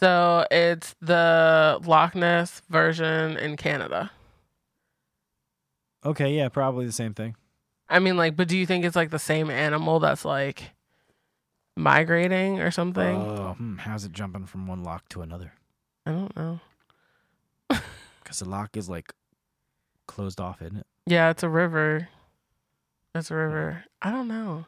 [0.00, 4.10] so it's the Loch Ness version in Canada.
[6.04, 7.36] Okay, yeah, probably the same thing.
[7.88, 10.70] I mean, like, but do you think it's like the same animal that's like
[11.76, 13.16] migrating or something?
[13.16, 15.52] Oh, hmm, how's it jumping from one lock to another?
[16.06, 16.60] I don't know.
[18.32, 19.12] Because the loch is like
[20.06, 20.86] closed off, isn't it?
[21.06, 22.08] Yeah, it's a river.
[23.14, 23.84] It's a river.
[24.00, 24.64] I don't know.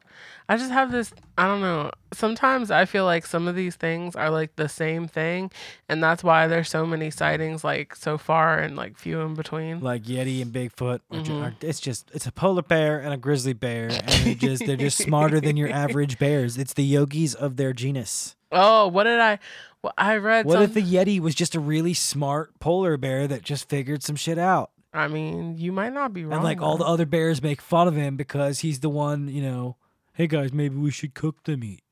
[0.51, 1.15] I just have this.
[1.39, 1.91] I don't know.
[2.13, 5.51] Sometimes I feel like some of these things are like the same thing,
[5.89, 9.81] and that's why there's so many sightings like so far and like few in between.
[9.81, 11.01] like Yeti and Bigfoot.
[11.11, 11.43] Are Mhm.
[11.43, 14.77] are- it's just it's a polar bear and a grizzly bear, and they're just they're
[14.77, 16.59] just smarter than your average bears.
[16.59, 18.37] It's the yogis of their genus.
[18.53, 19.39] Oh, what did I?
[19.85, 20.47] Well, I read.
[20.47, 24.03] What some, if the Yeti was just a really smart polar bear that just figured
[24.03, 24.71] some shit out?
[24.95, 26.37] I mean, you might not be wrong.
[26.37, 29.43] and like all the other bears make fun of him because he's the one, you
[29.43, 29.77] know.
[30.15, 31.83] Hey guys, maybe we should cook the meat.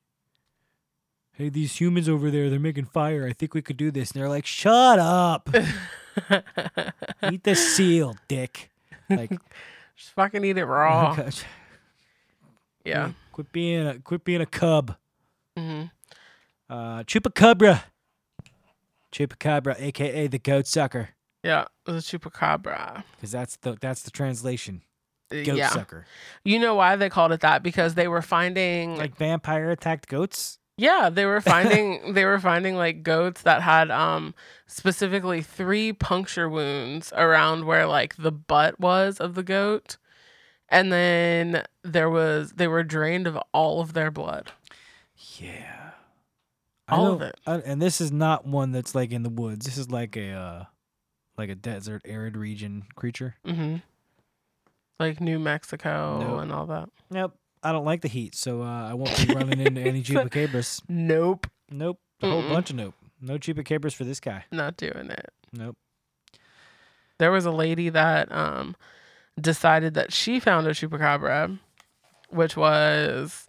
[1.32, 3.26] Hey, these humans over there, they're making fire.
[3.28, 4.12] I think we could do this.
[4.12, 5.50] And they're like, "Shut up!
[7.30, 8.70] Eat the seal, dick."
[9.10, 9.32] Like,
[9.96, 11.14] Just fucking eat it oh, raw.
[11.14, 11.44] gosh.
[12.86, 13.10] yeah.
[13.32, 14.96] Quit- being a quit being a cub.
[15.58, 15.82] hmm
[16.72, 17.82] Uh, chupacabra.
[19.12, 21.10] Chupacabra, aka the goat sucker,
[21.42, 21.66] Yeah.
[21.84, 23.04] The chupacabra.
[23.16, 24.80] because that's the that's the translation.
[25.30, 25.68] Uh, Goat yeah.
[25.68, 26.06] sucker.
[26.44, 27.62] You know why they called it that?
[27.62, 30.58] Because they were finding Like vampire attacked goats.
[30.78, 34.34] Yeah, they were finding they were finding like goats that had um
[34.66, 39.98] specifically three puncture wounds around where like the butt was of the goat.
[40.70, 44.52] And then there was they were drained of all of their blood.
[45.38, 45.81] Yeah.
[46.88, 47.34] All of it.
[47.46, 49.64] I- and this is not one that's like in the woods.
[49.66, 50.64] This is like a uh,
[51.38, 53.36] like a desert, arid region creature.
[53.46, 53.82] Mhm.
[55.00, 56.40] Like New Mexico Nope.
[56.42, 56.88] and all that.
[57.10, 57.34] Nope.
[57.62, 60.80] I don't like the heat, so uh, I won't be running into any chupacabras.
[60.88, 61.46] Nope.
[61.70, 61.98] Nope.
[62.20, 62.48] A whole Mm-mm.
[62.50, 62.94] bunch of nope.
[63.20, 64.44] No chupacabras for this guy.
[64.50, 65.30] Not doing it.
[65.52, 65.76] Nope.
[67.18, 68.74] There was a lady that um
[69.40, 71.58] decided that she found a chupacabra,
[72.30, 73.46] which was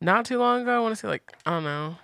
[0.00, 0.76] not too long ago.
[0.76, 1.96] I want to say like I don't know,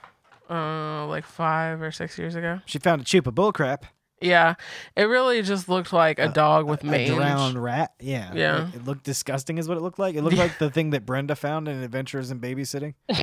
[0.50, 2.60] uh, like five or six years ago.
[2.66, 3.82] She found a chupa bullcrap.
[4.20, 4.54] Yeah,
[4.96, 7.10] it really just looked like a Uh, dog with A mange.
[7.14, 7.92] drowned rat.
[8.00, 8.32] Yeah.
[8.34, 8.68] Yeah.
[8.70, 10.16] It, it looked disgusting, is what it looked like.
[10.16, 12.94] It looked like the thing that Brenda found in Adventures in Babysitting.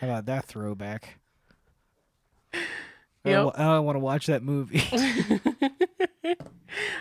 [0.00, 1.18] How about that throwback?
[2.54, 2.58] I
[3.30, 3.44] Yep.
[3.44, 4.82] wa- I want to watch that movie.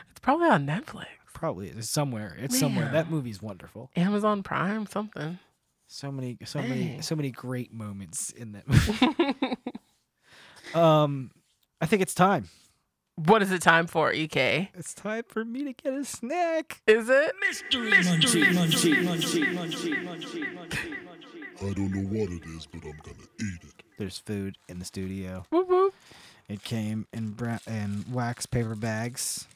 [0.10, 2.36] It's probably on Netflix, Probably it's somewhere.
[2.40, 2.86] It's somewhere.
[2.86, 2.94] Man.
[2.94, 3.90] That movie's wonderful.
[3.96, 5.40] Amazon Prime, something.
[5.88, 9.56] So many, so many, so many great moments in that movie.
[10.76, 11.32] um,
[11.82, 12.50] I think it's time.
[13.16, 14.70] What is it time for, EK?
[14.76, 16.82] It's time for me to get a snack.
[16.86, 17.34] Is it?
[17.40, 18.20] Mystery snack.
[18.20, 21.70] Munchie, munchie, munchie, munchie, munchie, munchie.
[21.70, 23.84] I don't know what it is, but I'm gonna eat it.
[23.98, 25.46] There's food in the studio.
[25.50, 25.94] Whoop, whoop.
[26.48, 29.48] It came in bra- in wax paper bags.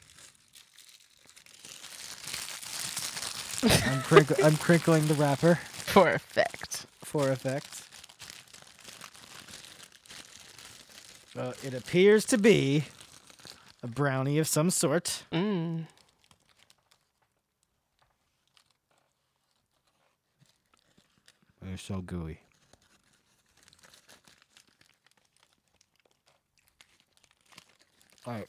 [3.86, 6.86] I'm, crinkle- I'm crinkling the wrapper For effect.
[7.04, 7.82] for effect.
[11.36, 12.84] Uh, it appears to be
[13.82, 15.24] a brownie of some sort.
[15.32, 15.86] Mm.
[21.60, 22.40] They're so gooey.
[28.26, 28.48] All right.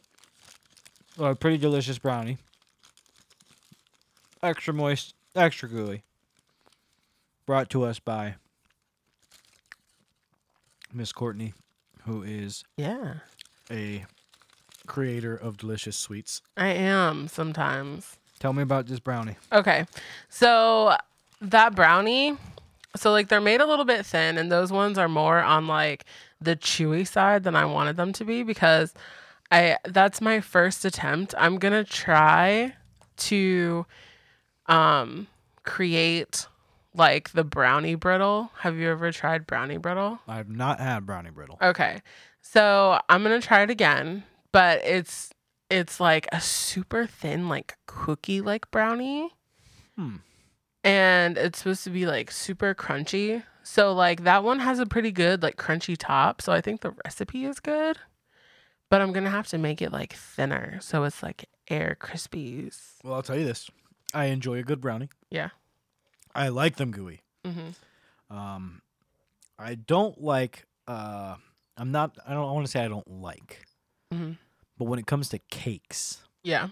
[1.17, 2.37] Well, a pretty delicious brownie.
[4.41, 6.03] Extra moist, extra gooey.
[7.45, 8.35] Brought to us by
[10.93, 11.53] Miss Courtney,
[12.05, 13.15] who is Yeah,
[13.69, 14.05] a
[14.87, 16.41] creator of delicious sweets.
[16.55, 18.17] I am sometimes.
[18.39, 19.35] Tell me about this brownie.
[19.51, 19.85] Okay.
[20.29, 20.95] So
[21.41, 22.37] that brownie,
[22.95, 26.05] so like they're made a little bit thin, and those ones are more on like
[26.39, 28.93] the chewy side than I wanted them to be because
[29.51, 31.35] I that's my first attempt.
[31.37, 32.73] I'm gonna try
[33.17, 33.85] to
[34.67, 35.27] um
[35.63, 36.47] create
[36.95, 38.51] like the brownie brittle.
[38.59, 40.19] Have you ever tried brownie brittle?
[40.27, 41.57] I've not had brownie brittle.
[41.61, 42.01] Okay.
[42.41, 45.31] So I'm gonna try it again, but it's
[45.69, 49.29] it's like a super thin, like cookie like brownie.
[49.95, 50.17] Hmm.
[50.83, 53.43] And it's supposed to be like super crunchy.
[53.63, 56.41] So like that one has a pretty good like crunchy top.
[56.41, 57.97] So I think the recipe is good.
[58.89, 60.79] But I'm gonna have to make it like thinner.
[60.81, 62.77] So it's like air crispies.
[63.03, 63.69] Well, I'll tell you this.
[64.13, 65.09] I enjoy a good brownie.
[65.31, 65.49] Yeah.
[66.35, 67.21] I like them gooey.
[67.45, 68.35] Mm-hmm.
[68.35, 68.81] Um,
[69.59, 70.65] I don't like.
[70.87, 71.35] Uh,
[71.77, 72.17] I'm not.
[72.27, 73.65] I don't want to say I don't like.
[74.13, 74.37] Mhm.
[74.77, 76.69] But when it comes to cakes, Yeah.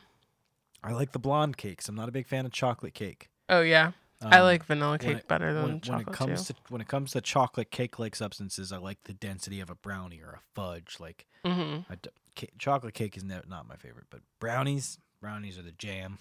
[0.84, 1.88] I like the blonde cakes.
[1.88, 3.30] I'm not a big fan of chocolate cake.
[3.50, 3.92] Oh yeah.
[4.24, 6.54] I Um, like vanilla cake it- better than when, when it comes too.
[6.54, 8.72] to when it comes to chocolate cake like substances.
[8.72, 10.98] I like the density of a brownie or a fudge.
[11.00, 11.92] Like mm-hmm.
[11.92, 16.18] I d- chocolate cake is ne- not my favorite, but brownies, brownies are the jam,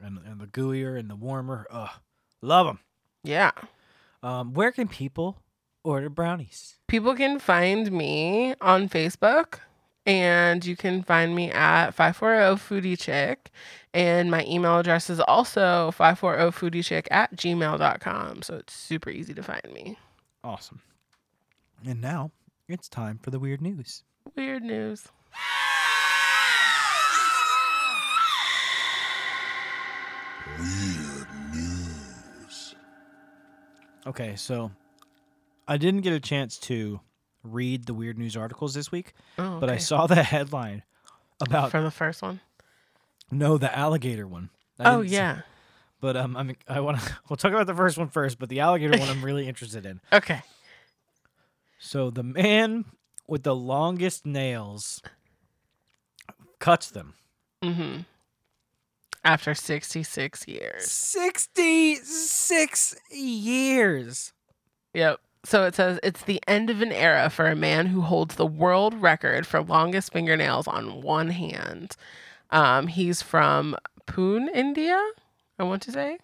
[0.00, 1.66] and and the gooier and the warmer.
[1.70, 1.90] Ugh,
[2.44, 2.78] love them.
[3.22, 3.50] Yeah.
[4.22, 5.38] Um, where can people
[5.82, 6.76] order brownies?
[6.88, 9.60] People can find me on Facebook
[10.06, 13.50] and you can find me at 540 foodie chick
[13.94, 19.32] and my email address is also 540 foodie chick at gmail.com so it's super easy
[19.34, 19.96] to find me
[20.42, 20.82] Awesome.
[21.86, 22.32] And now
[22.68, 24.02] it's time for the weird news.
[24.36, 25.08] weird news
[30.58, 31.03] Weird
[34.06, 34.70] Okay, so
[35.66, 37.00] I didn't get a chance to
[37.42, 40.82] read the weird news articles this week, oh, but I saw the headline
[41.40, 42.40] about for the first one.
[43.30, 44.50] no the alligator one.
[44.78, 45.40] I Oh yeah.
[46.00, 47.18] but um, I'm I want to.
[47.28, 50.00] We'll talk about the first one first, but the alligator one I'm really interested in.
[50.12, 50.42] Okay.
[51.78, 52.84] So the man
[53.26, 55.00] with the longest nails
[56.58, 57.14] cuts them.
[57.62, 58.00] Mm-hmm.
[59.24, 60.90] After 66 years.
[60.90, 64.32] 66 years.
[64.92, 65.20] Yep.
[65.44, 68.46] So it says it's the end of an era for a man who holds the
[68.46, 71.96] world record for longest fingernails on one hand.
[72.50, 75.02] Um, he's from Pune, India,
[75.58, 76.18] I want to say.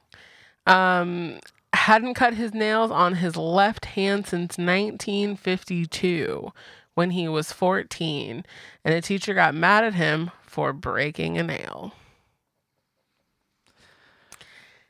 [0.67, 1.41] Um,
[1.73, 6.53] hadn't cut his nails on his left hand since 1952
[6.95, 8.45] when he was 14,
[8.85, 11.93] and a teacher got mad at him for breaking a nail.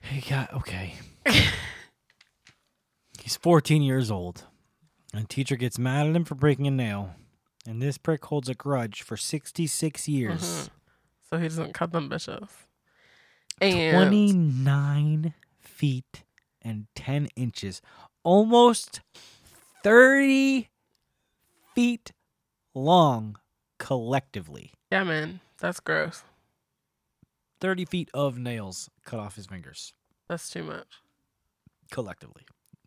[0.02, 0.94] He got okay.
[3.22, 4.44] He's 14 years old.
[5.12, 7.14] And teacher gets mad at him for breaking a nail.
[7.66, 10.40] And this prick holds a grudge for 66 years.
[10.42, 10.68] Mhm.
[11.28, 12.48] So he doesn't cut them bitches.
[13.60, 16.24] And 29 feet
[16.62, 17.82] and 10 inches.
[18.22, 19.00] Almost
[19.82, 20.68] 30
[21.74, 22.12] feet
[22.74, 23.36] long
[23.78, 24.72] collectively.
[24.90, 26.22] yeah, man, that's gross.
[27.60, 29.92] 30 feet of nails cut off his fingers
[30.28, 30.86] That's too much.
[31.90, 32.42] collectively.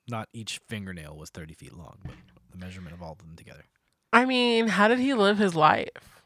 [0.09, 2.15] Not each fingernail was 30 feet long, but
[2.51, 3.65] the measurement of all of them together.
[4.11, 6.21] I mean, how did he live his life?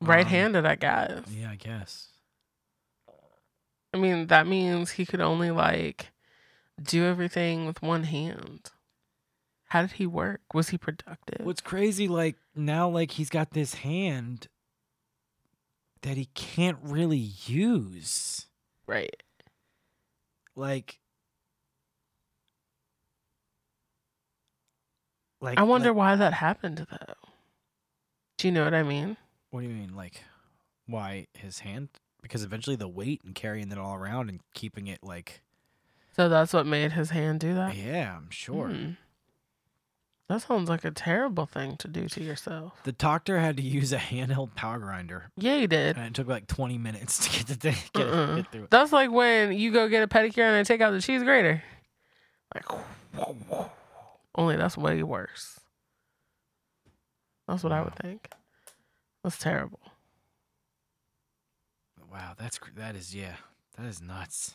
[0.00, 1.24] Um, Right-handed, I guess.
[1.30, 2.08] Yeah, I guess.
[3.92, 6.12] I mean, that means he could only like
[6.80, 8.70] do everything with one hand.
[9.66, 10.40] How did he work?
[10.54, 11.44] Was he productive?
[11.44, 14.46] What's crazy, like now, like he's got this hand
[16.02, 18.46] that he can't really use.
[18.86, 19.22] right.
[20.56, 20.98] Like,
[25.40, 27.14] like I wonder like- why that happened though.
[28.38, 29.16] Do you know what I mean?
[29.50, 30.22] what do you mean, like,
[30.86, 31.88] why his hand?
[32.22, 35.40] Because eventually the weight and carrying it all around and keeping it like,
[36.16, 37.74] So that's what made his hand do that?
[37.74, 38.68] yeah, I'm sure.
[38.68, 38.90] Hmm.
[40.30, 42.74] That sounds like a terrible thing to do to yourself.
[42.84, 45.96] The doctor had to use a handheld power grinder, Yeah, he did.
[45.96, 48.36] and it took like 20 minutes to get the thing, get, Uh-uh.
[48.36, 48.70] get through it.
[48.70, 51.64] That's like when you go get a pedicure and they take out the cheese grater.
[52.54, 52.64] Like,
[54.36, 55.58] only that's way worse.
[57.48, 58.30] That's what I would think.
[59.24, 59.80] That's terrible.
[62.08, 63.34] Wow, that's that is yeah,
[63.76, 64.54] that is nuts.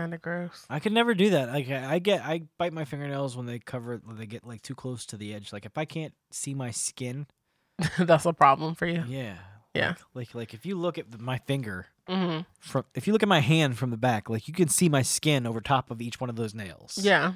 [0.00, 0.64] Kind of gross.
[0.70, 1.50] I could never do that.
[1.50, 4.74] Like I get, I bite my fingernails when they cover, when they get like too
[4.74, 5.52] close to the edge.
[5.52, 7.26] Like if I can't see my skin,
[7.98, 9.04] that's a problem for you.
[9.06, 9.34] yeah,
[9.74, 9.88] Yeah.
[9.88, 13.22] Like like, like if you look at the- my finger hmm from, if you look
[13.22, 16.00] at my hand from the back, like you can see my skin over top of
[16.00, 16.98] each one of those nails.
[17.02, 17.34] Yeah.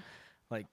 [0.51, 0.67] Like-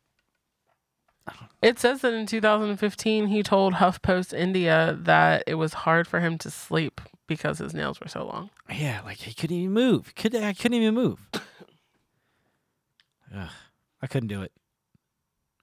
[1.61, 6.37] It says that in 2015 he told HuffPost India that it was hard for him
[6.39, 8.49] to sleep because his nails were so long.
[8.73, 10.15] yeah, like he couldn't even move.
[10.15, 11.19] Could I couldn't even move.
[13.36, 13.49] Ugh,
[14.01, 14.51] I couldn't do it.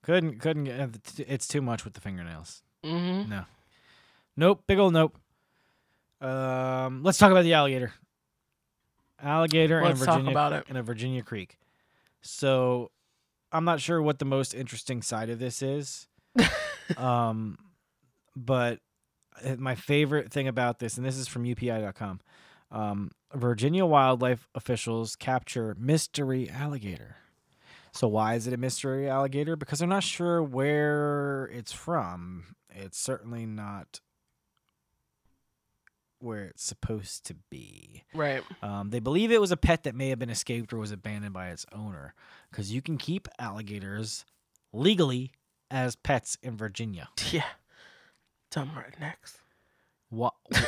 [0.02, 0.64] Couldn't couldn't.
[0.64, 2.62] get- It's too much with the fingernails.
[2.84, 3.28] Mm-hmm.
[3.30, 3.44] No.
[4.36, 4.62] Nope.
[4.66, 5.16] Big old nope.
[6.20, 7.92] Um, let's talk about the alligator.
[9.22, 10.64] Alligator Let's talk Virginia about it.
[10.68, 11.58] in a Virginia creek.
[12.20, 12.90] So,
[13.52, 16.06] I'm not sure what the most interesting side of this is.
[16.96, 17.58] um,
[18.36, 18.78] but
[19.44, 22.20] uh, my favorite thing about this, and this is from UPI.com,
[22.70, 27.16] um, Virginia wildlife officials capture mystery alligator.
[27.98, 29.56] So why is it a mystery alligator?
[29.56, 32.54] Because they're not sure where it's from.
[32.70, 33.98] It's certainly not
[36.20, 38.04] where it's supposed to be.
[38.14, 38.44] Right.
[38.62, 41.32] Um, they believe it was a pet that may have been escaped or was abandoned
[41.32, 42.14] by its owner.
[42.52, 44.24] Because you can keep alligators
[44.72, 45.32] legally
[45.68, 47.08] as pets in Virginia.
[47.32, 47.42] Yeah.
[48.52, 49.38] Dumb rednecks.
[50.08, 50.30] Why?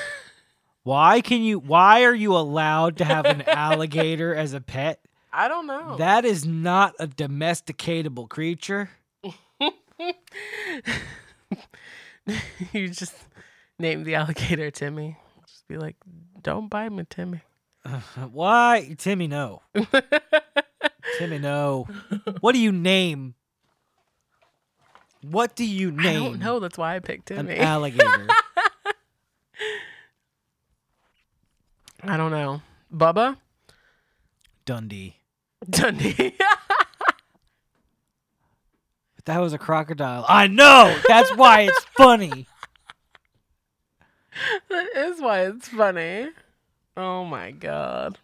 [0.82, 1.60] why can you?
[1.60, 5.00] Why are you allowed to have an alligator as a pet?
[5.32, 5.96] I don't know.
[5.96, 8.90] That is not a domesticatable creature.
[12.72, 13.14] you just
[13.78, 15.16] name the alligator Timmy.
[15.46, 15.96] Just be like,
[16.42, 17.42] don't bite me, Timmy.
[18.32, 19.26] Why, Timmy?
[19.28, 19.62] No,
[21.18, 21.38] Timmy.
[21.38, 21.86] No.
[22.40, 23.34] What do you name?
[25.22, 26.22] What do you name?
[26.22, 26.60] I don't know.
[26.60, 28.26] That's why I picked An alligator.
[32.02, 32.62] I don't know.
[32.92, 33.36] Bubba?
[34.64, 35.19] Dundee.
[35.68, 36.34] Dundee.
[39.16, 40.24] But that was a crocodile.
[40.26, 40.96] I know.
[41.06, 42.46] That's why it's funny.
[44.70, 46.30] that is why it's funny.
[46.96, 48.18] Oh my god.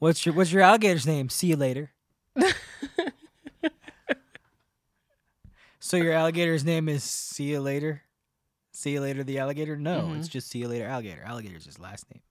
[0.00, 1.28] What's your What's your alligator's name?
[1.28, 1.92] See you later.
[5.78, 8.02] so your alligator's name is See you later.
[8.72, 9.76] See you later, the alligator.
[9.76, 10.18] No, Mhm.
[10.18, 11.22] it's just see you later, alligator.
[11.22, 12.22] Alligator's his last name.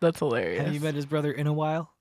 [0.00, 0.64] That's hilarious.
[0.64, 1.92] Have you met his brother in a while?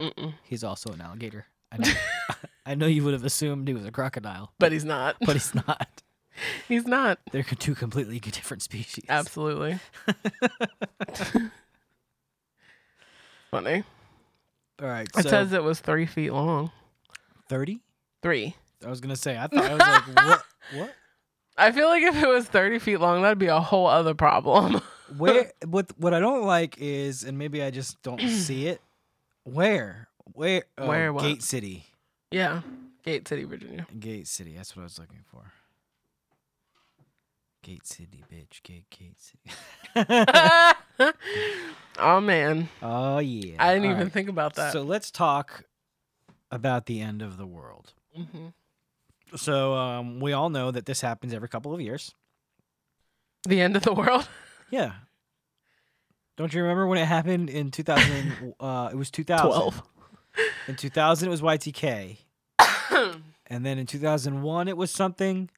[0.00, 0.34] Mm-mm.
[0.44, 1.46] He's also an alligator.
[1.72, 1.92] I know.
[2.66, 5.16] I know you would have assumed he was a crocodile, But he's not.
[5.20, 6.02] but he's not.
[6.68, 7.18] he's not.
[7.32, 9.04] They're two completely different species.
[9.08, 9.78] Absolutely.
[13.50, 13.82] Funny.
[14.80, 15.08] All right.
[15.16, 16.70] It So says it was three feet long.
[17.48, 17.80] thirty.
[18.22, 18.54] Three.
[18.84, 19.36] I was gonna say.
[19.36, 20.44] I thought I was like, what?
[20.74, 20.94] What?
[21.56, 24.80] I feel like if it was 30 feet long, that'd be a whole other problem.
[25.16, 25.52] Where?
[25.66, 25.92] What?
[25.98, 28.80] What I don't like is, and maybe I just don't see it.
[29.44, 30.08] Where?
[30.32, 30.64] Where?
[30.78, 31.22] Oh, Where what?
[31.24, 31.84] Gate City.
[32.30, 32.62] yeah.
[33.02, 33.86] Gate City, Virginia.
[33.98, 34.54] Gate City.
[34.56, 35.52] That's what I was looking for.
[37.62, 38.62] Gate City, bitch.
[38.62, 39.56] Gate Gate City.
[41.98, 42.68] oh, man.
[42.82, 43.56] oh yeah.
[43.58, 44.12] I didn't All even right.
[44.12, 44.72] think about that.
[44.72, 45.64] So let's talk
[46.50, 47.94] about the end of the world.
[48.14, 48.48] hmm
[49.34, 52.14] So um, we all know that this happens every couple of years.
[53.48, 54.28] The end of the world?
[54.70, 54.92] Yeah.
[56.36, 58.54] Don't you remember when it happened in 2000?
[58.60, 59.46] uh, it was 2000.
[59.46, 59.82] 12.
[60.68, 62.16] In 2000, it was Y2K.
[63.52, 65.50] And then in 2001, it was something.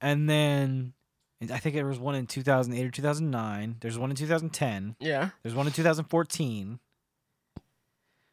[0.00, 0.94] And then
[1.42, 3.76] I think there was one in 2008 or 2009.
[3.78, 4.96] There's one in 2010.
[4.98, 5.30] yeah.
[5.44, 6.80] There's one in 2014.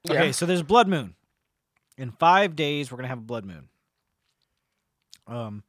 [0.05, 0.11] Yeah.
[0.11, 1.13] Okay, so there's blood moon.
[1.95, 3.69] In five days, we're gonna have a blood moon.
[5.27, 5.63] Um,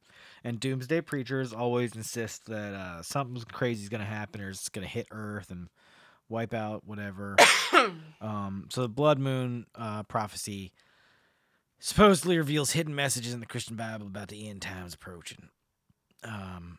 [0.45, 4.85] and doomsday preachers always insist that uh, something crazy is gonna happen, or it's gonna
[4.85, 5.69] hit Earth and
[6.29, 7.35] wipe out whatever.
[8.21, 10.71] um, so the blood moon uh, prophecy
[11.79, 15.49] supposedly reveals hidden messages in the Christian Bible about the end times approaching.
[16.23, 16.77] Um,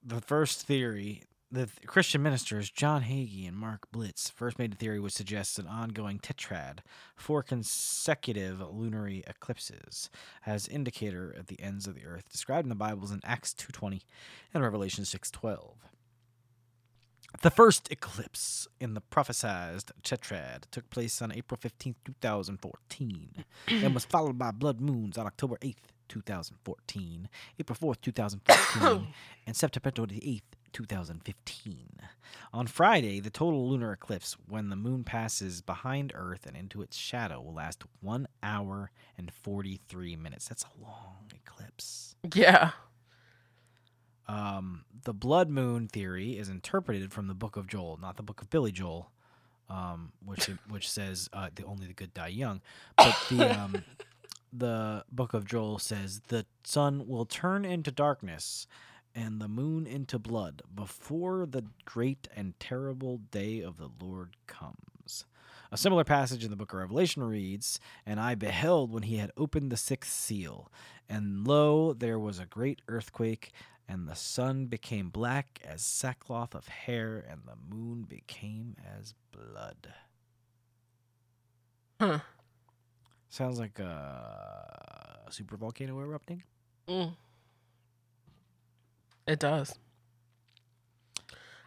[0.00, 4.76] the first theory the th- Christian ministers John Hagee and Mark Biltz first made a
[4.76, 6.78] theory which suggests an ongoing tetrad,
[7.14, 10.08] four consecutive lunary eclipses,
[10.46, 14.02] as indicator of the ends of the earth, described in the Bibles in Acts 2:20
[14.54, 15.76] and Revelation 6:12.
[17.42, 24.04] The first eclipse in the prophesied tetrad took place on April 15, 2014, and was
[24.04, 27.28] followed by blood moons on October 8th, 2014,
[27.58, 29.14] April 4th, 2014,
[29.46, 30.42] and September 28th,
[30.72, 31.88] 2015.
[32.52, 36.96] On Friday, the total lunar eclipse, when the moon passes behind Earth and into its
[36.96, 40.48] shadow, will last 1 hour and 43 minutes.
[40.48, 42.14] That's a long eclipse.
[42.34, 42.72] yeah.
[44.28, 48.40] Um, the blood moon theory is interpreted from the book of Joel, not the book
[48.40, 49.10] of Billy Joel,
[49.68, 52.62] um, which which says uh, the only the good die young.
[52.96, 53.84] But the um,
[54.52, 58.66] the book of Joel says the sun will turn into darkness
[59.14, 65.26] and the moon into blood before the great and terrible day of the Lord comes.
[65.70, 69.32] A similar passage in the book of Revelation reads, And I beheld when he had
[69.36, 70.70] opened the sixth seal,
[71.08, 73.52] and lo, there was a great earthquake,
[73.88, 79.94] and the sun became black as sackcloth of hair, and the moon became as blood.
[82.00, 82.18] Huh.
[83.30, 86.42] Sounds like a super volcano erupting.
[86.86, 87.12] Mm.
[89.26, 89.74] It does.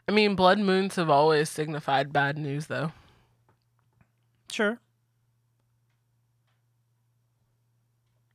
[0.08, 2.92] I mean, blood moons have always signified bad news, though.
[4.52, 4.80] Sure.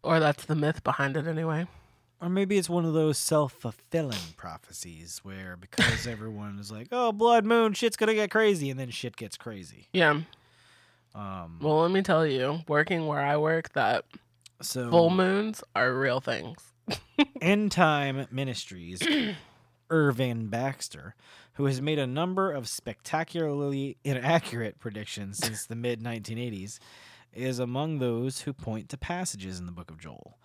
[0.03, 1.66] Or that's the myth behind it, anyway.
[2.21, 7.12] Or maybe it's one of those self fulfilling prophecies where because everyone is like, oh,
[7.12, 9.89] blood moon, shit's going to get crazy, and then shit gets crazy.
[9.93, 10.21] Yeah.
[11.14, 14.05] Um, Well, let me tell you, working where I work, that
[14.61, 16.70] so full moons are real things.
[17.41, 19.01] End Time Ministries,
[19.91, 21.14] Irvin Baxter,
[21.55, 26.78] who has made a number of spectacularly inaccurate predictions since the mid 1980s,
[27.32, 30.38] is among those who point to passages in the book of Joel.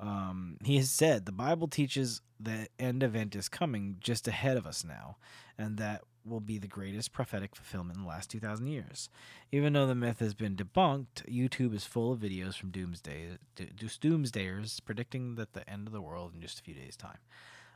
[0.00, 4.66] Um, he has said the Bible teaches the end event is coming just ahead of
[4.66, 5.16] us now,
[5.56, 9.08] and that will be the greatest prophetic fulfillment in the last 2,000 years.
[9.50, 13.66] Even though the myth has been debunked, YouTube is full of videos from doomsday, do-
[13.66, 17.18] doomsdayers predicting that the end of the world in just a few days' time.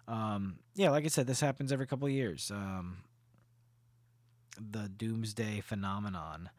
[0.08, 2.50] Um, yeah, like I said, this happens every couple of years.
[2.54, 2.98] Um,
[4.58, 6.50] the doomsday phenomenon.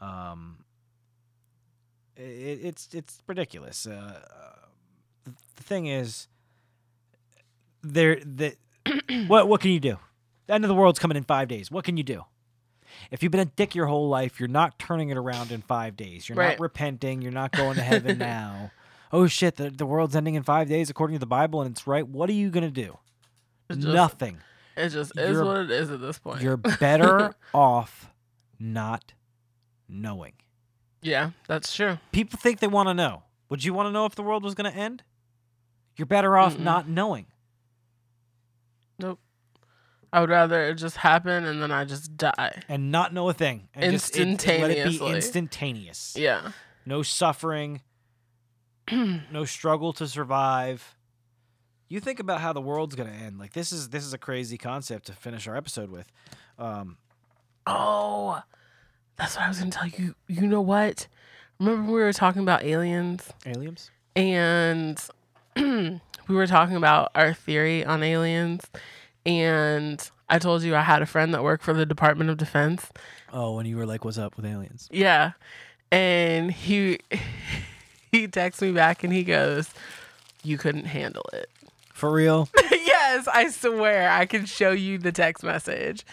[0.00, 0.64] Um,
[2.16, 3.86] it, it's it's ridiculous.
[3.86, 4.20] Uh,
[5.24, 6.28] the, the thing is,
[7.82, 8.56] there that
[9.28, 9.98] what what can you do?
[10.52, 11.70] End of the world's coming in five days.
[11.70, 12.24] What can you do?
[13.10, 15.96] If you've been a dick your whole life, you're not turning it around in five
[15.96, 16.28] days.
[16.28, 16.50] You're Right.
[16.50, 17.22] not repenting.
[17.22, 18.70] You're not going to heaven now.
[19.12, 19.56] Oh shit!
[19.56, 22.06] The, the world's ending in five days according to the Bible, and it's right.
[22.06, 22.98] What are you gonna do?
[23.70, 24.38] It's just- Nothing.
[24.76, 26.40] It just is You're- what it is at this point.
[26.42, 28.10] You're better off
[28.58, 29.12] not
[29.88, 30.32] knowing.
[31.02, 31.98] yeah, that's true.
[32.12, 33.22] People think they want to know.
[33.50, 35.02] Would you want to know if the world was going to end?
[35.96, 36.60] You're better off Mm-mm.
[36.60, 37.26] not knowing.
[38.98, 39.18] Nope.
[40.12, 42.62] I would rather it just happen and then I just die.
[42.68, 43.68] and not know a thing.
[43.74, 46.14] And just it- it- let it be instantaneous.
[46.18, 46.52] Yeah.
[46.84, 47.80] No suffering,
[48.90, 50.96] no struggle to survive.
[51.88, 53.38] You think about how the world's gonna end.
[53.38, 56.10] Like this is this is a crazy concept to finish our episode with.
[56.58, 56.96] Um,
[57.66, 58.42] Oh,
[59.16, 60.14] that's what I was gonna tell you.
[60.26, 61.06] You know what?
[61.60, 63.90] Remember we were talking about aliens aliens.
[64.16, 65.00] and
[65.56, 66.00] we
[66.34, 68.62] were talking about our theory on aliens,
[69.26, 72.86] and I told you I had a friend that worked for the Department of Defense.
[73.32, 75.32] Oh, when you were like, "What's up with aliens?" Yeah,
[75.90, 76.98] and he
[78.12, 79.70] he texts me back and he goes,
[80.42, 81.48] "You couldn't handle it."
[81.92, 82.48] For real?
[82.70, 86.04] yes, I swear I can show you the text message.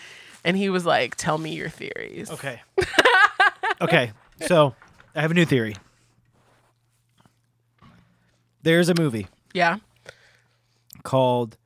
[0.45, 2.61] And he was like, "Tell me your theories." Okay.
[3.81, 4.11] okay.
[4.47, 4.75] So
[5.15, 5.75] I have a new theory.
[8.63, 9.77] There's a movie Yeah.
[11.03, 11.57] called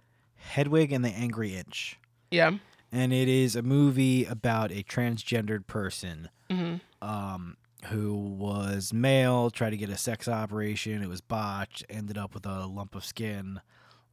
[0.43, 1.97] Hedwig and the Angry Inch.
[2.31, 2.57] Yeah.
[2.91, 6.79] and it is a movie about a transgendered person Mhm.
[7.01, 11.01] um, who was male, tried to get a sex operation.
[11.01, 13.61] It was botched, ended up with a lump of skin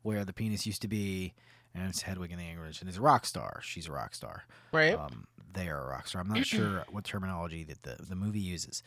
[0.03, 1.35] where the penis used to be,
[1.74, 3.61] and it's Hedwig and the Angry Inch, and is a rock star.
[3.62, 4.45] She's a rock star.
[4.72, 4.95] Right.
[4.95, 6.22] Um, they are a rock star.
[6.22, 8.83] I'm not sure what terminology that the, the movie uses.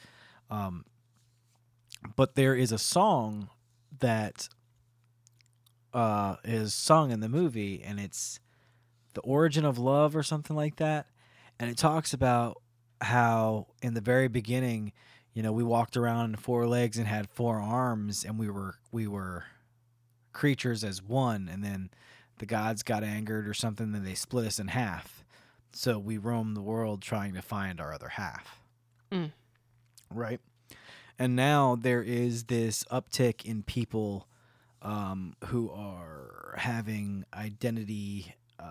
[0.50, 0.86] Um,
[2.16, 3.50] but there is a song
[4.00, 4.50] that
[5.94, 8.40] uh, is sung in the movie, and it's
[9.14, 11.08] the origin of love or something like that.
[11.60, 12.62] And it talks about
[13.02, 14.92] how in the very beginning,
[15.34, 18.76] you know, we walked around on four legs and had four arms, and we were
[18.92, 19.46] we were
[20.32, 21.90] creatures as one, and then
[22.40, 25.24] the gods got angered or something, and they split us in half.
[25.74, 28.60] So we roam the world trying to find our other half.
[29.12, 29.32] Mm.
[30.12, 30.40] Right.
[31.18, 34.28] And now there is this uptick in people
[34.84, 38.64] um, who are having identity uh,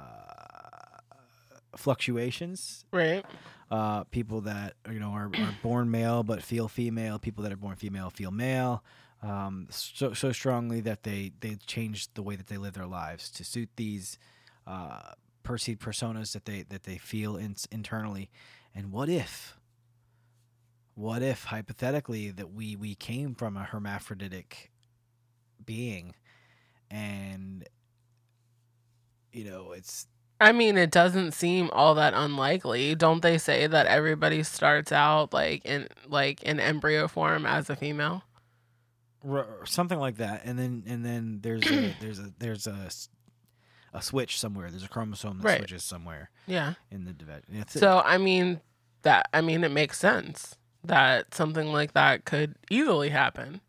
[1.76, 2.84] fluctuations.
[2.92, 3.24] right.
[3.70, 7.18] Uh, people that you know are, are born male but feel female.
[7.18, 8.84] People that are born female feel male.
[9.22, 13.30] Um, so so strongly that they they change the way that they live their lives
[13.30, 14.18] to suit these
[14.66, 18.30] uh, perceived personas that they that they feel in, internally.
[18.74, 19.56] And what if?
[20.94, 24.71] What if hypothetically that we we came from a hermaphroditic
[25.66, 26.14] being,
[26.90, 27.66] and
[29.32, 30.06] you know it's
[30.40, 32.96] I mean, it doesn't seem all that unlikely.
[32.96, 37.76] Don't they say that everybody starts out like in like in embryo form as a
[37.76, 38.22] female?
[39.24, 42.90] r- something like that and then and then there's a there's a there's a
[43.94, 45.58] a switch somewhere there's a chromosome that Right.
[45.58, 46.74] switches somewhere Yeah.
[46.90, 47.78] in the division That's it.
[47.78, 48.60] So I mean
[49.02, 53.60] that I mean it makes sense that something like that could easily happen.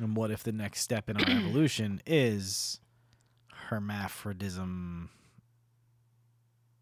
[0.00, 2.80] And what if the next step in our evolution is
[3.70, 5.08] hermaphrodism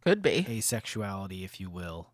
[0.04, 0.44] Could be.
[0.48, 2.10] asexuality if you will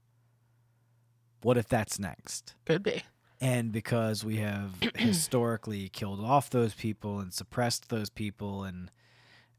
[1.42, 3.02] what if that's next Could be.
[3.40, 8.90] and because we have historically killed off those people and suppressed those people and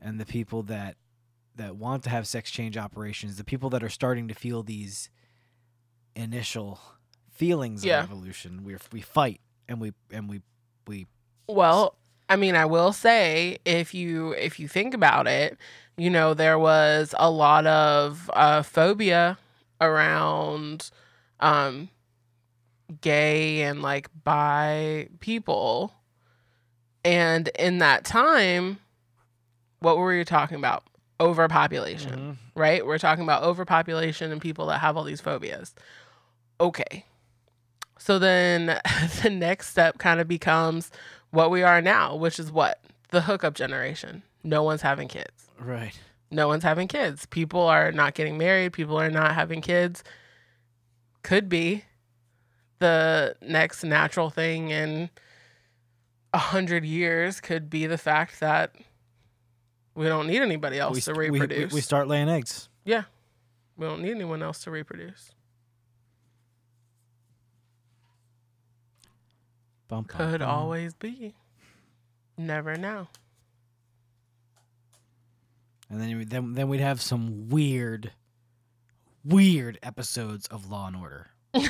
[0.01, 0.97] and the people that
[1.55, 5.09] that want to have sex change operations the people that are starting to feel these
[6.15, 6.79] initial
[7.31, 7.99] feelings Yeah.
[8.03, 10.41] of evolution we we fight and we and we
[10.87, 11.05] we
[11.47, 11.95] Well,
[12.29, 15.57] I mean, I will say if you if you think about it,
[15.97, 19.37] you know, there was a lot of uh, phobia
[19.79, 20.89] around
[21.39, 21.89] um,
[23.01, 25.93] gay and like bi people,
[27.03, 28.79] and in that time,
[29.79, 30.83] what were you talking about?
[31.19, 32.85] Overpopulation, right?
[32.85, 35.73] We're talking about overpopulation and people that have all these phobias.
[36.59, 37.05] Okay.
[37.97, 38.65] So then
[39.23, 40.91] the next step kind of becomes
[41.35, 42.81] what we are now, which is what?
[43.09, 44.23] The hookup generation.
[44.43, 45.49] No one's having kids.
[45.59, 45.97] right
[46.31, 47.25] No one's having kids.
[47.25, 48.73] People are not getting married.
[48.73, 50.03] People are not having kids.
[51.23, 51.83] Could be
[52.79, 55.09] the next natural thing in
[56.33, 58.75] a hundred years could be the fact that
[59.95, 61.71] we don't need anybody else we, to st- we- we, reproduce.
[61.71, 63.03] we start laying eggs yeah.
[63.77, 65.31] We don't need anyone else to reproduce.
[69.87, 70.49] Bum, bum, Could bum.
[70.49, 71.35] always be.
[72.37, 73.07] Never know.
[75.89, 78.11] and then then then we'd have some weird
[79.23, 81.27] weird episodes of law and order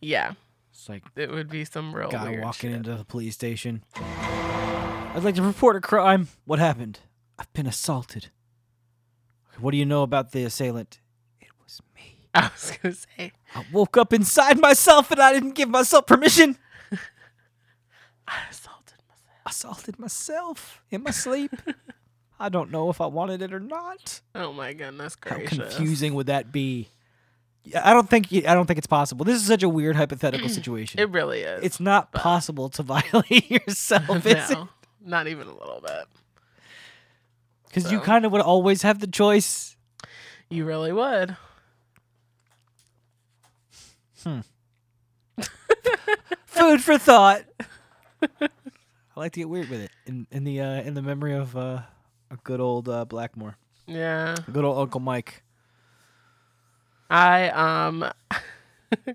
[0.00, 0.32] yeah,
[0.70, 2.76] it's like it would be some real guy walking shit.
[2.76, 3.82] into the police station.
[3.96, 6.28] I'd like to report a crime.
[6.44, 7.00] What happened?
[7.38, 8.28] I've been assaulted.
[9.58, 11.00] What do you know about the assailant?
[12.44, 12.74] It was me.
[12.74, 16.58] I was gonna say I woke up inside myself and I didn't give myself permission.
[18.28, 19.46] I assaulted myself.
[19.46, 21.52] assaulted myself in my sleep.
[22.40, 24.20] I don't know if I wanted it or not.
[24.34, 25.56] Oh my goodness crazy.
[25.56, 26.88] How confusing would that be?
[27.74, 29.24] I don't think I don't think it's possible.
[29.24, 31.00] This is such a weird hypothetical situation.
[31.00, 31.64] It really is.
[31.64, 34.68] it's not possible to violate yourself, no,
[35.04, 36.04] not even a little bit.
[37.66, 39.76] Because you kind of would always have the choice.
[40.48, 41.36] You really would.
[46.46, 47.42] Food for thought.
[48.40, 48.48] I
[49.16, 51.80] like to get weird with it in in the uh, in the memory of uh,
[52.30, 53.56] a good old uh, Blackmore,
[53.86, 54.36] Yeah.
[54.46, 55.42] a good old Uncle Mike.
[57.10, 58.04] I um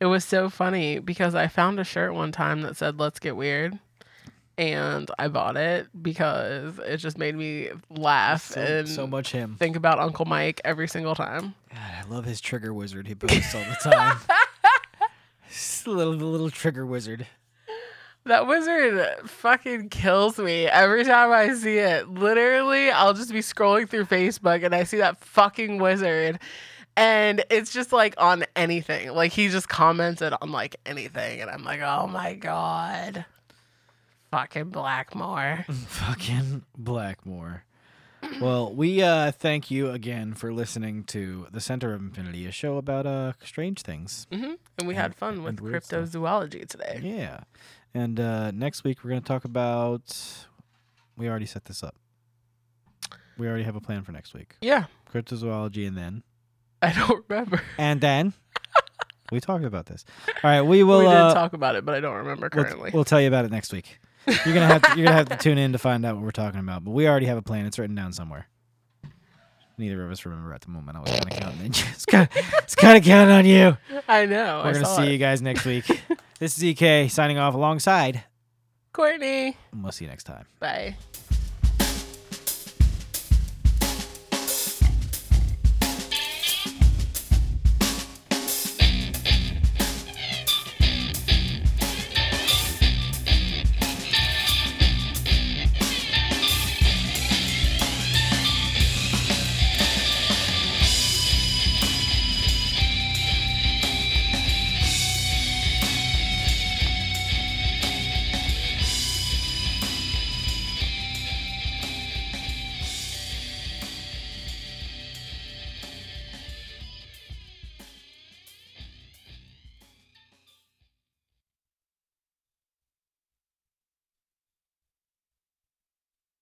[0.00, 3.36] it was so funny because I found a shirt one time that said let's get
[3.36, 3.78] weird
[4.58, 9.54] and I bought it because it just made me laugh So, and so much him.
[9.58, 11.54] think about Uncle Mike every single time.
[11.70, 14.18] God, I love his trigger wizard he posts all the time.
[15.48, 17.26] Just a little the little trigger wizard.
[18.24, 22.08] That wizard fucking kills me every time I see it.
[22.10, 26.38] Literally, I'll just be scrolling through Facebook and I see that fucking wizard.
[26.96, 29.12] And it's just like on anything.
[29.12, 31.40] Like he just commented on like anything.
[31.40, 33.24] And I'm like, oh my God.
[34.30, 35.64] Fucking Blackmore.
[35.70, 37.64] Fucking Blackmore.
[38.40, 42.76] Well, we uh thank you again for listening to The Center of Infinity, a show
[42.76, 44.26] about uh strange things.
[44.32, 46.10] hmm And we had fun with and weird stuff.
[46.10, 47.00] cryptozoology today.
[47.02, 47.40] Yeah.
[47.94, 50.46] And uh next week we're going to talk about
[51.16, 51.94] we already set this up.
[53.38, 54.56] We already have a plan for next week.
[54.60, 54.84] Yeah.
[55.12, 56.22] Cryptozoology and then
[56.82, 57.62] I don't remember.
[57.78, 58.34] and then
[59.30, 60.04] we talked about this.
[60.42, 62.64] All right, we will we did uh, talk about it, but I don't remember we'll,
[62.64, 62.90] currently.
[62.92, 64.00] we'll tell you about it next week.
[64.44, 66.30] You're gonna have to, you're gonna have to tune in to find out what we're
[66.30, 66.84] talking about.
[66.84, 67.66] But we already have a plan.
[67.66, 68.46] It's written down somewhere.
[69.78, 70.96] Neither of us remember at the moment.
[70.96, 71.66] I was kind of counting.
[71.66, 71.84] It.
[71.92, 73.76] It's kind of, it's kind of counting on you.
[74.08, 74.62] I know.
[74.64, 75.12] We're I gonna see it.
[75.12, 75.84] you guys next week.
[76.40, 78.24] this is EK signing off alongside.
[78.92, 79.56] Courtney.
[79.72, 80.46] and We'll see you next time.
[80.58, 80.96] Bye.